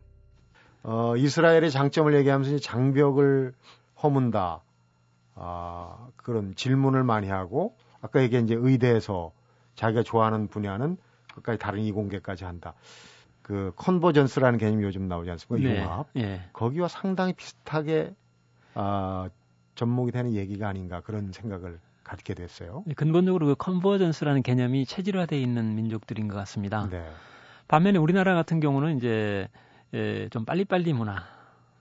어, 0.82 1.16
이스라엘의 1.16 1.70
장점을 1.70 2.12
얘기하면서 2.14 2.58
장벽을 2.58 3.54
허문다. 4.02 4.62
아, 5.34 6.08
그런 6.16 6.54
질문을 6.54 7.04
많이 7.04 7.28
하고 7.28 7.76
아까 8.02 8.20
얘기한 8.20 8.44
이제 8.44 8.54
의대에서 8.54 9.32
자기가 9.76 10.02
좋아하는 10.02 10.48
분야는 10.48 10.98
끝까지 11.34 11.58
다른 11.58 11.80
이공계까지 11.80 12.44
한다. 12.44 12.74
그 13.42 13.72
컨버전스라는 13.76 14.58
개념이 14.58 14.84
요즘 14.84 15.08
나오지 15.08 15.30
않습니까? 15.30 15.68
네. 15.68 15.82
융합. 15.82 16.06
네. 16.14 16.48
거기와 16.52 16.88
상당히 16.88 17.32
비슷하게 17.32 18.14
아, 18.74 19.28
접목이 19.74 20.12
되는 20.12 20.32
얘기가 20.32 20.68
아닌가 20.68 21.00
그런 21.00 21.32
생각을 21.32 21.78
갖게 22.04 22.34
됐어요. 22.34 22.84
네, 22.86 22.94
근본적으로 22.94 23.46
그 23.46 23.54
컨버전스라는 23.54 24.42
개념이 24.42 24.86
체질화되어 24.86 25.38
있는 25.38 25.74
민족들인 25.74 26.28
것 26.28 26.36
같습니다. 26.36 26.88
네. 26.90 27.04
반면에 27.68 27.98
우리나라 27.98 28.34
같은 28.34 28.60
경우는 28.60 28.96
이제 28.96 29.48
예, 29.94 30.28
좀 30.30 30.44
빨리빨리 30.44 30.92
문화 30.92 31.22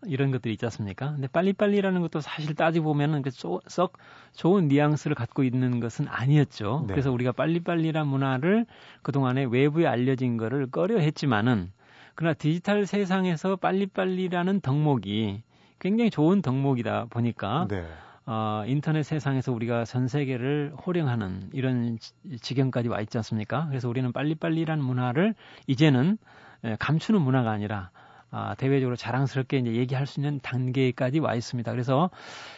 이런 0.06 0.32
것들이 0.32 0.54
있지 0.54 0.66
않습니까? 0.66 1.14
근데 1.14 1.28
빨리빨리라는 1.28 2.02
것도 2.02 2.22
사실 2.22 2.56
따지고 2.56 2.86
보면은 2.86 3.24
썩 3.68 3.98
좋은 4.34 4.68
뉘앙스를 4.68 5.16
갖고 5.16 5.44
있는 5.44 5.80
것은 5.80 6.08
아니었죠. 6.08 6.86
네. 6.88 6.94
그래서 6.94 7.12
우리가 7.12 7.32
빨리빨리란 7.32 8.08
문화를 8.08 8.66
그동안에 9.02 9.46
외부에 9.46 9.88
알려진 9.88 10.38
거를 10.38 10.70
꺼려 10.70 10.98
했지만은 10.98 11.72
그러나 12.16 12.34
디지털 12.34 12.86
세상에서 12.86 13.56
빨리빨리라는 13.56 14.62
덕목이 14.62 15.44
굉장히 15.80 16.10
좋은 16.10 16.42
덕목이다 16.42 17.06
보니까 17.10 17.68
네. 17.70 17.86
어, 18.26 18.64
인터넷 18.68 19.04
세상에서 19.04 19.52
우리가 19.52 19.84
전 19.86 20.08
세계를 20.08 20.74
호령하는 20.86 21.50
이런 21.54 21.98
지경까지 22.42 22.88
와 22.88 23.02
있지 23.02 23.18
않습니까? 23.18 23.68
그래서 23.68 23.90
우리는 23.90 24.12
빨리빨리란 24.12 24.80
문화를 24.80 25.34
이제는 25.68 26.18
감추는 26.80 27.22
문화가 27.22 27.52
아니라 27.52 27.90
아, 28.32 28.56
대외적으로 28.56 28.96
자랑스럽게 28.96 29.58
이제 29.60 29.74
얘기할 29.74 30.08
수 30.08 30.22
있는 30.22 30.39
단계까지 30.41 31.20
와 31.20 31.36
있습니다. 31.36 31.70
그래서 31.72 32.10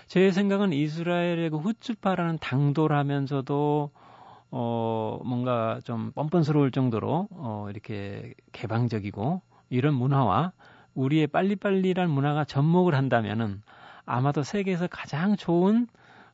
제 0.05 0.31
생각은 0.31 0.71
이스라엘의 0.71 1.49
그 1.49 1.57
후츠파라는 1.57 2.38
당돌하면서도 2.39 3.91
어, 4.51 5.19
뭔가 5.25 5.79
좀 5.83 6.12
뻔뻔스러울 6.12 6.69
정도로 6.69 7.27
어, 7.31 7.67
이렇게 7.71 8.36
개방적이고 8.51 9.41
이런 9.71 9.95
문화와 9.95 10.51
우리의 10.93 11.25
빨리빨리란 11.25 12.07
문화가 12.07 12.45
접목을 12.45 12.93
한다면은 12.93 13.63
아마도 14.05 14.43
세계에서 14.43 14.88
가장 14.88 15.36
좋은 15.36 15.88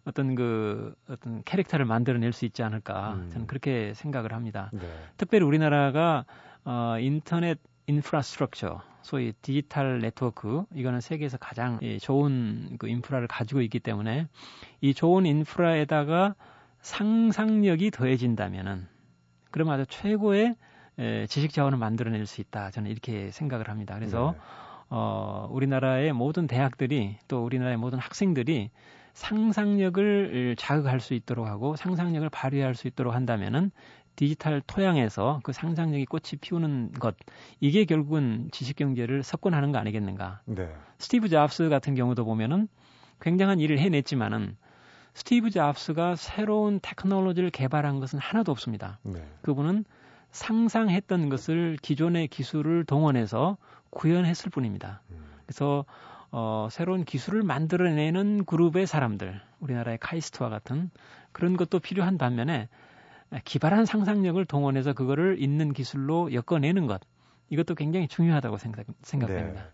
어떤 0.04 0.36
그 0.36 0.94
어떤 1.10 1.44
캐릭터를 1.44 1.86
만들어낼 1.86 2.34
수 2.34 2.44
있지 2.44 2.62
않을까 2.62 3.14
음. 3.14 3.30
저는 3.32 3.48
그렇게 3.48 3.94
생각을 3.94 4.34
합니다. 4.34 4.70
네. 4.74 4.82
특별히 5.16 5.46
우리나라가 5.46 6.26
어, 6.66 6.98
인터넷 7.00 7.58
인프라스트럭처 7.90 8.82
소위 9.02 9.34
디지털 9.42 10.00
네트워크 10.00 10.64
이거는 10.76 11.02
세계에서 11.02 11.38
가장 11.38 11.80
예, 11.82 11.98
좋은 11.98 12.78
그 12.78 12.88
인프라를 12.88 13.28
가지고 13.28 13.62
있기 13.62 13.80
때문에 13.80 14.28
이 14.82 14.94
좋은 14.94 15.26
인프라에다가 15.26 16.36
상상력이 16.82 17.92
더해진다면은 17.92 18.88
그러면 19.52 19.74
아주 19.74 19.86
최고의 19.90 20.56
에, 21.00 21.28
지식 21.28 21.52
자원을 21.52 21.78
만들어낼 21.78 22.26
수 22.26 22.42
있다. 22.42 22.72
저는 22.72 22.92
이렇게 22.92 23.32
생각을 23.32 23.70
합니다. 23.70 23.96
그래서 23.96 24.34
네. 24.38 24.40
어, 24.90 25.48
우리나라의 25.52 26.14
모든 26.14 26.46
대학들이 26.46 27.18
또 27.28 27.44
우리나라의 27.44 27.78
모든 27.78 28.00
학생들이 28.00 28.70
상상력을 29.14 30.56
자극할 30.58 31.00
수 31.00 31.14
있도록 31.14 31.48
하고 31.48 31.76
상상력을 31.76 32.30
발휘할 32.30 32.76
수 32.76 32.88
있도록 32.88 33.14
한다면은 33.14 33.72
디지털 34.20 34.62
토양에서 34.68 35.40
그 35.44 35.54
상상력이 35.54 36.06
꽃이 36.06 36.42
피우는 36.42 36.92
것 36.92 37.16
이게 37.62 37.86
결국은 37.86 38.50
지식 38.52 38.76
경제를 38.76 39.24
석권하는 39.24 39.72
거 39.72 39.78
아니겠는가? 39.78 40.42
네. 40.44 40.76
스티브 40.98 41.30
잡스 41.30 41.70
같은 41.70 41.96
경우도 41.96 42.26
보면은 42.26 42.68
굉장한 43.22 43.62
일을 43.62 43.80
해냈지만은 43.80 44.58
스티브 45.14 45.52
잡스가 45.52 46.18
새로운 46.18 46.82
테크놀로지를 46.82 47.50
개발한 47.50 48.02
것은 48.02 48.20
하나도 48.20 48.52
없습니다. 48.52 49.00
네. 49.04 49.26
그분은 49.42 49.86
상상했던 50.32 51.30
것을 51.30 51.78
기존의 51.82 52.28
기술을 52.28 52.84
동원해서 52.84 53.56
구현했을 53.90 54.52
뿐입니다. 54.52 55.02
음. 55.12 55.24
그래서 55.46 55.86
어, 56.30 56.68
새로운 56.70 57.06
기술을 57.06 57.42
만들어내는 57.44 58.44
그룹의 58.44 58.86
사람들, 58.86 59.40
우리나라의 59.62 59.98
카이스트와 60.00 60.50
같은 60.50 60.92
그런 61.32 61.56
것도 61.56 61.80
필요한 61.80 62.18
반면에 62.18 62.68
기발한 63.46 63.86
상상력을 63.86 64.44
동원해서 64.46 64.94
그거를 64.94 65.42
있는 65.42 65.74
기술로 65.74 66.32
엮어내는 66.34 66.88
것, 66.88 67.02
이것도 67.50 67.76
굉장히 67.76 68.08
중요하다고 68.08 68.58
생각, 68.58 68.86
생각됩니다. 69.02 69.64
네. 69.64 69.70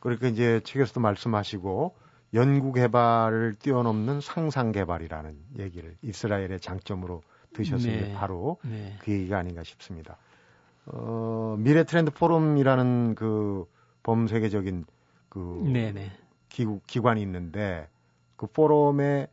그러니까 0.00 0.28
이제 0.28 0.60
책에서도 0.64 1.00
말씀하시고 1.00 1.94
연구 2.34 2.72
개발을 2.72 3.54
뛰어넘는 3.58 4.20
상상 4.20 4.72
개발이라는 4.72 5.36
얘기를 5.58 5.96
이스라엘의 6.02 6.60
장점으로 6.60 7.22
드셨으니 7.54 7.96
네. 7.96 8.12
바로 8.12 8.58
네. 8.62 8.96
그 8.98 9.12
얘기가 9.12 9.38
아닌가 9.38 9.62
싶습니다. 9.62 10.18
어, 10.86 11.56
미래 11.58 11.84
트렌드 11.84 12.10
포럼이라는 12.10 13.14
그 13.14 13.66
범세계적인 14.02 14.84
그 15.28 15.62
네네. 15.64 15.92
네. 15.92 16.12
기구, 16.48 16.80
기관이 16.86 17.22
있는데 17.22 17.88
그 18.36 18.46
포럼에 18.46 19.28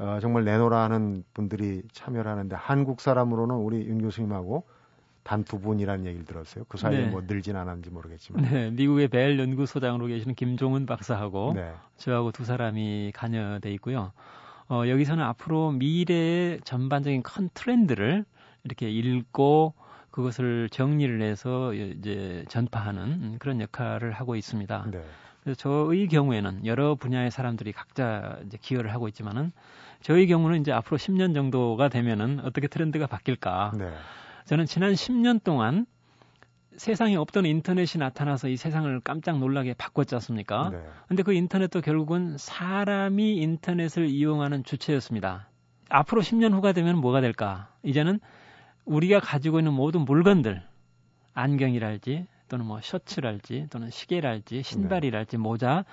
어, 0.00 0.18
정말 0.20 0.44
내놓으라 0.44 0.82
하는 0.82 1.22
분들이 1.34 1.82
참여를 1.92 2.30
하는데 2.30 2.56
한국 2.56 3.00
사람으로는 3.00 3.54
우리 3.54 3.86
윤 3.86 4.00
교수님하고 4.00 4.64
단 5.22 5.44
두 5.44 5.60
분이라는 5.60 6.06
얘기를 6.06 6.24
들었어요. 6.24 6.64
그 6.68 6.78
사이에 6.78 7.02
네. 7.02 7.06
뭐 7.08 7.22
늘진 7.26 7.54
않았는지 7.54 7.90
모르겠지만. 7.90 8.42
네, 8.42 8.70
미국의 8.70 9.08
벨 9.08 9.38
연구소장으로 9.38 10.06
계시는 10.06 10.34
김종은 10.34 10.86
박사하고 10.86 11.52
네. 11.54 11.72
저하고 11.98 12.32
두 12.32 12.44
사람이 12.44 13.12
관여돼 13.14 13.70
있고요. 13.74 14.12
어, 14.68 14.84
여기서는 14.88 15.22
앞으로 15.22 15.72
미래의 15.72 16.60
전반적인 16.64 17.22
큰 17.22 17.50
트렌드를 17.52 18.24
이렇게 18.64 18.88
읽고 18.90 19.74
그것을 20.10 20.68
정리를 20.70 21.20
해서 21.22 21.74
이제 21.74 22.44
전파하는 22.48 23.38
그런 23.38 23.60
역할을 23.60 24.12
하고 24.12 24.36
있습니다. 24.36 24.86
네. 24.90 25.02
그래서 25.42 25.58
저의 25.58 26.08
경우에는 26.08 26.66
여러 26.66 26.94
분야의 26.94 27.30
사람들이 27.30 27.72
각자 27.72 28.38
이제 28.46 28.58
기여를 28.60 28.92
하고 28.92 29.08
있지만은 29.08 29.52
저희 30.00 30.26
경우는 30.26 30.60
이제 30.60 30.72
앞으로 30.72 30.96
10년 30.96 31.34
정도가 31.34 31.88
되면은 31.88 32.40
어떻게 32.40 32.68
트렌드가 32.68 33.06
바뀔까? 33.06 33.72
네. 33.78 33.90
저는 34.46 34.66
지난 34.66 34.92
10년 34.92 35.42
동안 35.42 35.86
세상에 36.76 37.16
없던 37.16 37.44
인터넷이 37.44 38.00
나타나서 38.00 38.48
이 38.48 38.56
세상을 38.56 39.00
깜짝 39.00 39.38
놀라게 39.38 39.74
바꿨지 39.74 40.14
않습니까? 40.14 40.70
네. 40.70 40.82
근데 41.08 41.22
그 41.22 41.32
인터넷도 41.34 41.82
결국은 41.82 42.36
사람이 42.38 43.36
인터넷을 43.36 44.08
이용하는 44.08 44.64
주체였습니다. 44.64 45.48
앞으로 45.90 46.22
10년 46.22 46.54
후가 46.54 46.72
되면 46.72 46.96
뭐가 46.98 47.20
될까? 47.20 47.68
이제는 47.82 48.20
우리가 48.86 49.20
가지고 49.20 49.58
있는 49.58 49.74
모든 49.74 50.06
물건들, 50.06 50.62
안경이랄지, 51.34 52.26
또는 52.48 52.64
뭐 52.66 52.80
셔츠랄지, 52.80 53.66
또는 53.70 53.90
시계랄지, 53.90 54.62
신발이랄지, 54.62 55.36
모자, 55.36 55.84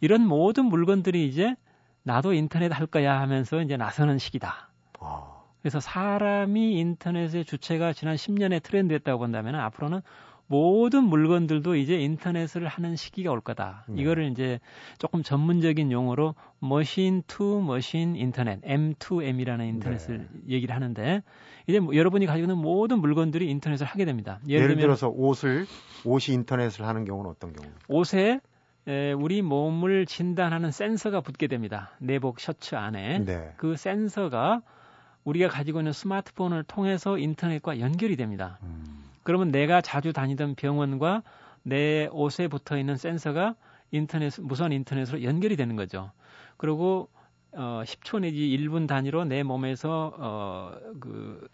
이런 0.00 0.26
모든 0.26 0.66
물건들이 0.66 1.26
이제 1.26 1.56
나도 2.06 2.34
인터넷 2.34 2.72
할 2.72 2.86
거야 2.86 3.20
하면서 3.20 3.60
이제 3.60 3.76
나서는 3.76 4.18
시기다. 4.18 4.70
와. 5.00 5.42
그래서 5.60 5.80
사람이 5.80 6.78
인터넷의 6.78 7.44
주체가 7.44 7.92
지난 7.92 8.14
10년의 8.14 8.62
트렌드였다고 8.62 9.18
본다면 9.18 9.56
앞으로는 9.56 10.02
모든 10.46 11.02
물건들도 11.02 11.74
이제 11.74 11.98
인터넷을 11.98 12.68
하는 12.68 12.94
시기가 12.94 13.32
올 13.32 13.40
거다. 13.40 13.86
네. 13.88 14.02
이거를 14.02 14.30
이제 14.30 14.60
조금 14.98 15.24
전문적인 15.24 15.90
용어로 15.90 16.36
machine 16.60 17.24
to 17.26 17.60
machine 17.60 18.14
인터넷, 18.14 18.60
M2M이라는 18.60 19.66
인터넷을 19.66 20.18
네. 20.18 20.54
얘기를 20.54 20.72
하는데 20.76 21.22
이제 21.66 21.80
뭐 21.80 21.96
여러분이 21.96 22.26
가지고 22.26 22.44
있는 22.44 22.62
모든 22.62 23.00
물건들이 23.00 23.50
인터넷을 23.50 23.84
하게 23.84 24.04
됩니다. 24.04 24.38
예를, 24.46 24.66
예를 24.66 24.76
들어서 24.76 25.08
옷을 25.08 25.66
옷이 26.04 26.36
인터넷을 26.36 26.86
하는 26.86 27.04
경우는 27.04 27.28
어떤 27.28 27.52
경우? 27.52 27.68
옷에 27.88 28.38
에, 28.88 29.12
우리 29.12 29.42
몸을 29.42 30.06
진단하는 30.06 30.70
센서가 30.70 31.20
붙게 31.20 31.46
됩니다. 31.46 31.90
내복 31.98 32.40
셔츠 32.40 32.74
안에 32.74 33.20
네. 33.24 33.52
그 33.56 33.76
센서가 33.76 34.62
우리가 35.24 35.48
가지고 35.48 35.80
있는 35.80 35.92
스마트폰을 35.92 36.62
통해서 36.64 37.18
인터넷과 37.18 37.80
연결이 37.80 38.16
됩니다. 38.16 38.58
음. 38.62 39.04
그러면 39.24 39.50
내가 39.50 39.80
자주 39.80 40.12
다니던 40.12 40.54
병원과 40.54 41.22
내 41.64 42.06
옷에 42.12 42.46
붙어 42.46 42.78
있는 42.78 42.96
센서가 42.96 43.56
인터넷 43.90 44.32
무선 44.40 44.72
인터넷으로 44.72 45.24
연결이 45.24 45.56
되는 45.56 45.74
거죠. 45.74 46.12
그리고 46.56 47.08
어 47.52 47.82
10초 47.84 48.20
내지 48.20 48.38
1분 48.38 48.86
단위로 48.86 49.24
내 49.24 49.42
몸에서 49.42 50.14
어 50.18 50.72
그 51.00 51.48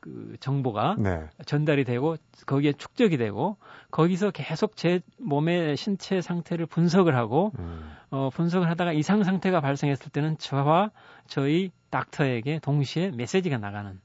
그 0.00 0.36
정보가 0.40 0.96
네. 0.98 1.28
전달이 1.44 1.84
되고 1.84 2.16
거기에 2.46 2.72
축적이 2.72 3.18
되고 3.18 3.56
거기서 3.90 4.30
계속 4.30 4.76
제 4.76 5.00
몸의 5.18 5.76
신체 5.76 6.20
상태를 6.20 6.66
분석을 6.66 7.14
하고 7.14 7.52
음. 7.58 7.96
어 8.10 8.30
분석을 8.32 8.68
하다가 8.70 8.92
이상 8.92 9.22
상태가 9.22 9.60
발생했을 9.60 10.10
때는 10.10 10.38
저와 10.38 10.90
저희 11.26 11.70
닥터에게 11.90 12.60
동시에 12.60 13.10
메시지가 13.10 13.58
나가는 13.58 14.00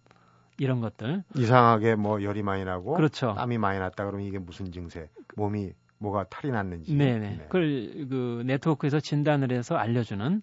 이런 0.57 0.81
것들 0.81 1.23
이상하게 1.35 1.95
뭐 1.95 2.21
열이 2.21 2.43
많이 2.43 2.63
나고 2.65 2.93
그렇죠. 2.93 3.33
땀이 3.35 3.57
많이 3.57 3.79
났다 3.79 4.05
그러면 4.05 4.25
이게 4.25 4.37
무슨 4.37 4.71
증세 4.71 5.09
몸이 5.35 5.71
뭐가 5.97 6.25
탈이 6.25 6.51
났는지 6.51 6.93
네네 6.93 7.19
네. 7.19 7.43
그걸 7.45 8.07
그 8.09 8.43
네트워크에서 8.45 8.99
진단을 8.99 9.51
해서 9.51 9.75
알려주는 9.75 10.41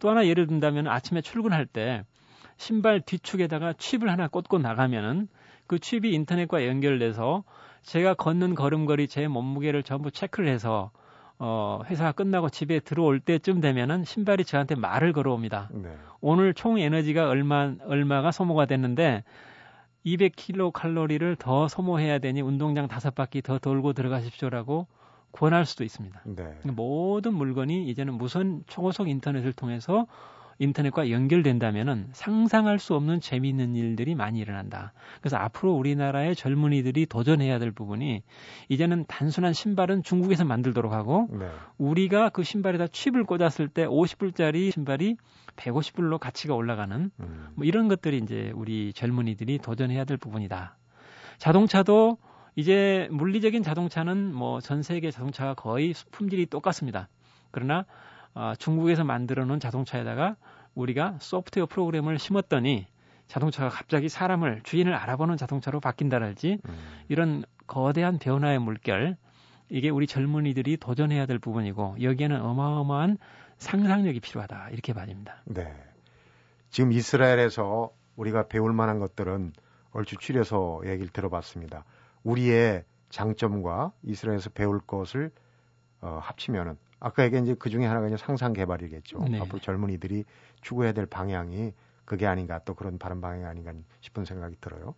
또 0.00 0.10
하나 0.10 0.26
예를 0.26 0.46
든다면 0.46 0.88
아침에 0.88 1.20
출근할 1.20 1.66
때 1.66 2.04
신발 2.62 3.00
뒤축에다가 3.00 3.72
칩을 3.72 4.08
하나 4.08 4.28
꽂고 4.28 4.58
나가면은 4.58 5.26
그 5.66 5.80
칩이 5.80 6.12
인터넷과 6.12 6.64
연결돼서 6.64 7.42
제가 7.82 8.14
걷는 8.14 8.54
걸음걸이 8.54 9.08
제 9.08 9.26
몸무게를 9.26 9.82
전부 9.82 10.12
체크를 10.12 10.48
해서 10.48 10.92
어, 11.40 11.80
회사가 11.86 12.12
끝나고 12.12 12.50
집에 12.50 12.78
들어올 12.78 13.18
때쯤 13.18 13.60
되면은 13.60 14.04
신발이 14.04 14.44
저한테 14.44 14.76
말을 14.76 15.12
걸어옵니다. 15.12 15.70
네. 15.72 15.92
오늘 16.20 16.54
총 16.54 16.78
에너지가 16.78 17.28
얼마 17.28 17.74
얼마가 17.84 18.30
소모가 18.30 18.66
됐는데 18.66 19.24
200킬로 20.06 20.72
칼로리를 20.72 21.34
더 21.36 21.66
소모해야 21.66 22.20
되니 22.20 22.42
운동장 22.42 22.86
다섯 22.86 23.12
바퀴 23.12 23.42
더 23.42 23.58
돌고 23.58 23.92
들어가십시오라고 23.92 24.86
권할 25.32 25.66
수도 25.66 25.82
있습니다. 25.82 26.22
네. 26.26 26.54
모든 26.64 27.34
물건이 27.34 27.88
이제는 27.88 28.14
무선 28.14 28.62
초고속 28.68 29.08
인터넷을 29.08 29.52
통해서 29.52 30.06
인터넷과 30.58 31.10
연결된다면은 31.10 32.08
상상할 32.12 32.78
수 32.78 32.94
없는 32.94 33.20
재미있는 33.20 33.74
일들이 33.74 34.14
많이 34.14 34.38
일어난다. 34.38 34.92
그래서 35.20 35.36
앞으로 35.36 35.72
우리나라의 35.72 36.34
젊은이들이 36.36 37.06
도전해야 37.06 37.58
될 37.58 37.70
부분이 37.70 38.22
이제는 38.68 39.04
단순한 39.08 39.52
신발은 39.52 40.02
중국에서 40.02 40.44
만들도록 40.44 40.92
하고 40.92 41.28
네. 41.30 41.48
우리가 41.78 42.28
그 42.30 42.42
신발에다 42.42 42.88
칩을 42.88 43.24
꽂았을 43.24 43.68
때 43.68 43.86
50불짜리 43.86 44.72
신발이 44.72 45.16
150불로 45.56 46.18
가치가 46.18 46.54
올라가는 46.54 47.10
음. 47.18 47.48
뭐 47.54 47.64
이런 47.64 47.88
것들이 47.88 48.18
이제 48.18 48.52
우리 48.54 48.92
젊은이들이 48.92 49.58
도전해야 49.58 50.04
될 50.04 50.16
부분이다. 50.16 50.76
자동차도 51.38 52.18
이제 52.54 53.08
물리적인 53.10 53.62
자동차는 53.62 54.34
뭐 54.34 54.60
전 54.60 54.82
세계 54.82 55.10
자동차가 55.10 55.54
거의 55.54 55.94
품질이 56.10 56.46
똑같습니다. 56.46 57.08
그러나 57.50 57.84
어, 58.34 58.54
중국에서 58.58 59.04
만들어 59.04 59.44
놓은 59.44 59.60
자동차에다가 59.60 60.36
우리가 60.74 61.16
소프트웨어 61.20 61.66
프로그램을 61.66 62.18
심었더니 62.18 62.86
자동차가 63.28 63.68
갑자기 63.68 64.08
사람을 64.08 64.62
주인을 64.62 64.94
알아보는 64.94 65.36
자동차로 65.36 65.80
바뀐다랄지 65.80 66.58
음. 66.66 66.74
이런 67.08 67.44
거대한 67.66 68.18
변화의 68.18 68.58
물결 68.58 69.16
이게 69.68 69.88
우리 69.88 70.06
젊은이들이 70.06 70.76
도전해야 70.76 71.24
될 71.26 71.38
부분이고 71.38 71.96
여기에는 72.02 72.42
어마어마한 72.42 73.16
상상력이 73.56 74.20
필요하다 74.20 74.70
이렇게 74.70 74.92
말입니다. 74.92 75.42
네. 75.46 75.72
지금 76.68 76.92
이스라엘에서 76.92 77.90
우리가 78.16 78.48
배울 78.48 78.72
만한 78.72 78.98
것들은 78.98 79.52
얼추 79.92 80.16
추려서 80.16 80.80
얘기를 80.84 81.08
들어봤습니다. 81.08 81.84
우리의 82.22 82.84
장점과 83.08 83.92
이스라엘에서 84.02 84.50
배울 84.50 84.80
것을 84.80 85.30
어, 86.00 86.18
합치면은 86.22 86.76
아까 87.02 87.24
얘기한 87.24 87.44
이제 87.44 87.54
그 87.58 87.68
중에 87.68 87.84
하나가 87.84 88.06
이제 88.06 88.16
상상 88.16 88.52
개발이겠죠. 88.52 89.18
네. 89.28 89.40
앞으로 89.40 89.58
젊은이들이 89.58 90.24
추구해야 90.60 90.92
될 90.92 91.06
방향이 91.06 91.72
그게 92.04 92.26
아닌가 92.26 92.60
또 92.64 92.74
그런 92.74 92.98
바른 92.98 93.20
방향이 93.20 93.44
아닌가 93.44 93.72
싶은 94.00 94.24
생각이 94.24 94.56
들어요. 94.60 94.94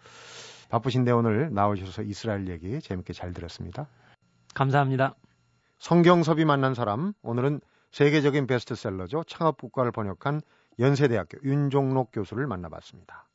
바쁘신데 0.68 1.10
오늘 1.12 1.52
나오셔서 1.52 2.02
이스라엘 2.02 2.48
얘기 2.48 2.80
재밌게 2.80 3.14
잘 3.14 3.32
들었습니다. 3.32 3.86
감사합니다. 4.54 5.14
성경섭이 5.78 6.44
만난 6.44 6.74
사람 6.74 7.14
오늘은 7.22 7.60
세계적인 7.90 8.46
베스트셀러죠. 8.46 9.24
창업국가를 9.24 9.90
번역한 9.92 10.42
연세대학교 10.78 11.38
윤종록 11.42 12.10
교수를 12.12 12.46
만나봤습니다. 12.46 13.28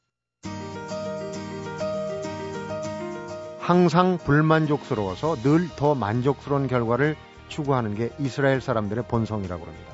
항상 3.60 4.18
불만족스러워서 4.18 5.36
늘 5.38 5.70
더 5.76 5.96
만족스러운 5.96 6.68
결과를 6.68 7.16
추구하는 7.50 7.96
게 7.96 8.12
이스라엘 8.20 8.62
사람들의 8.62 9.06
본성이라고 9.08 9.66
합니다. 9.66 9.92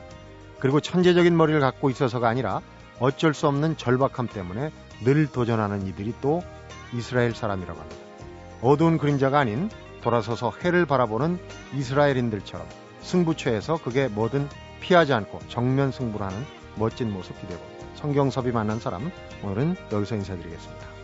그리고 0.59 0.79
천재적인 0.79 1.35
머리를 1.35 1.59
갖고 1.59 1.89
있어서가 1.89 2.27
아니라 2.27 2.61
어쩔 2.99 3.33
수 3.33 3.47
없는 3.47 3.77
절박함 3.77 4.27
때문에 4.27 4.71
늘 5.03 5.27
도전하는 5.27 5.85
이들이 5.87 6.13
또 6.21 6.43
이스라엘 6.93 7.33
사람이라고 7.33 7.79
합니다. 7.79 8.01
어두운 8.61 8.97
그림자가 8.97 9.39
아닌 9.39 9.69
돌아서서 10.01 10.53
해를 10.63 10.85
바라보는 10.85 11.39
이스라엘인들처럼 11.73 12.65
승부처에서 13.01 13.77
그게 13.83 14.07
뭐든 14.07 14.47
피하지 14.81 15.13
않고 15.13 15.39
정면 15.49 15.91
승부를 15.91 16.25
하는 16.25 16.45
멋진 16.75 17.11
모습 17.11 17.35
봅니다. 17.39 17.61
성경섭이 17.95 18.51
만난 18.51 18.79
사람 18.79 19.11
오늘은 19.43 19.75
여기서 19.91 20.15
인사드리겠습니다. 20.15 20.94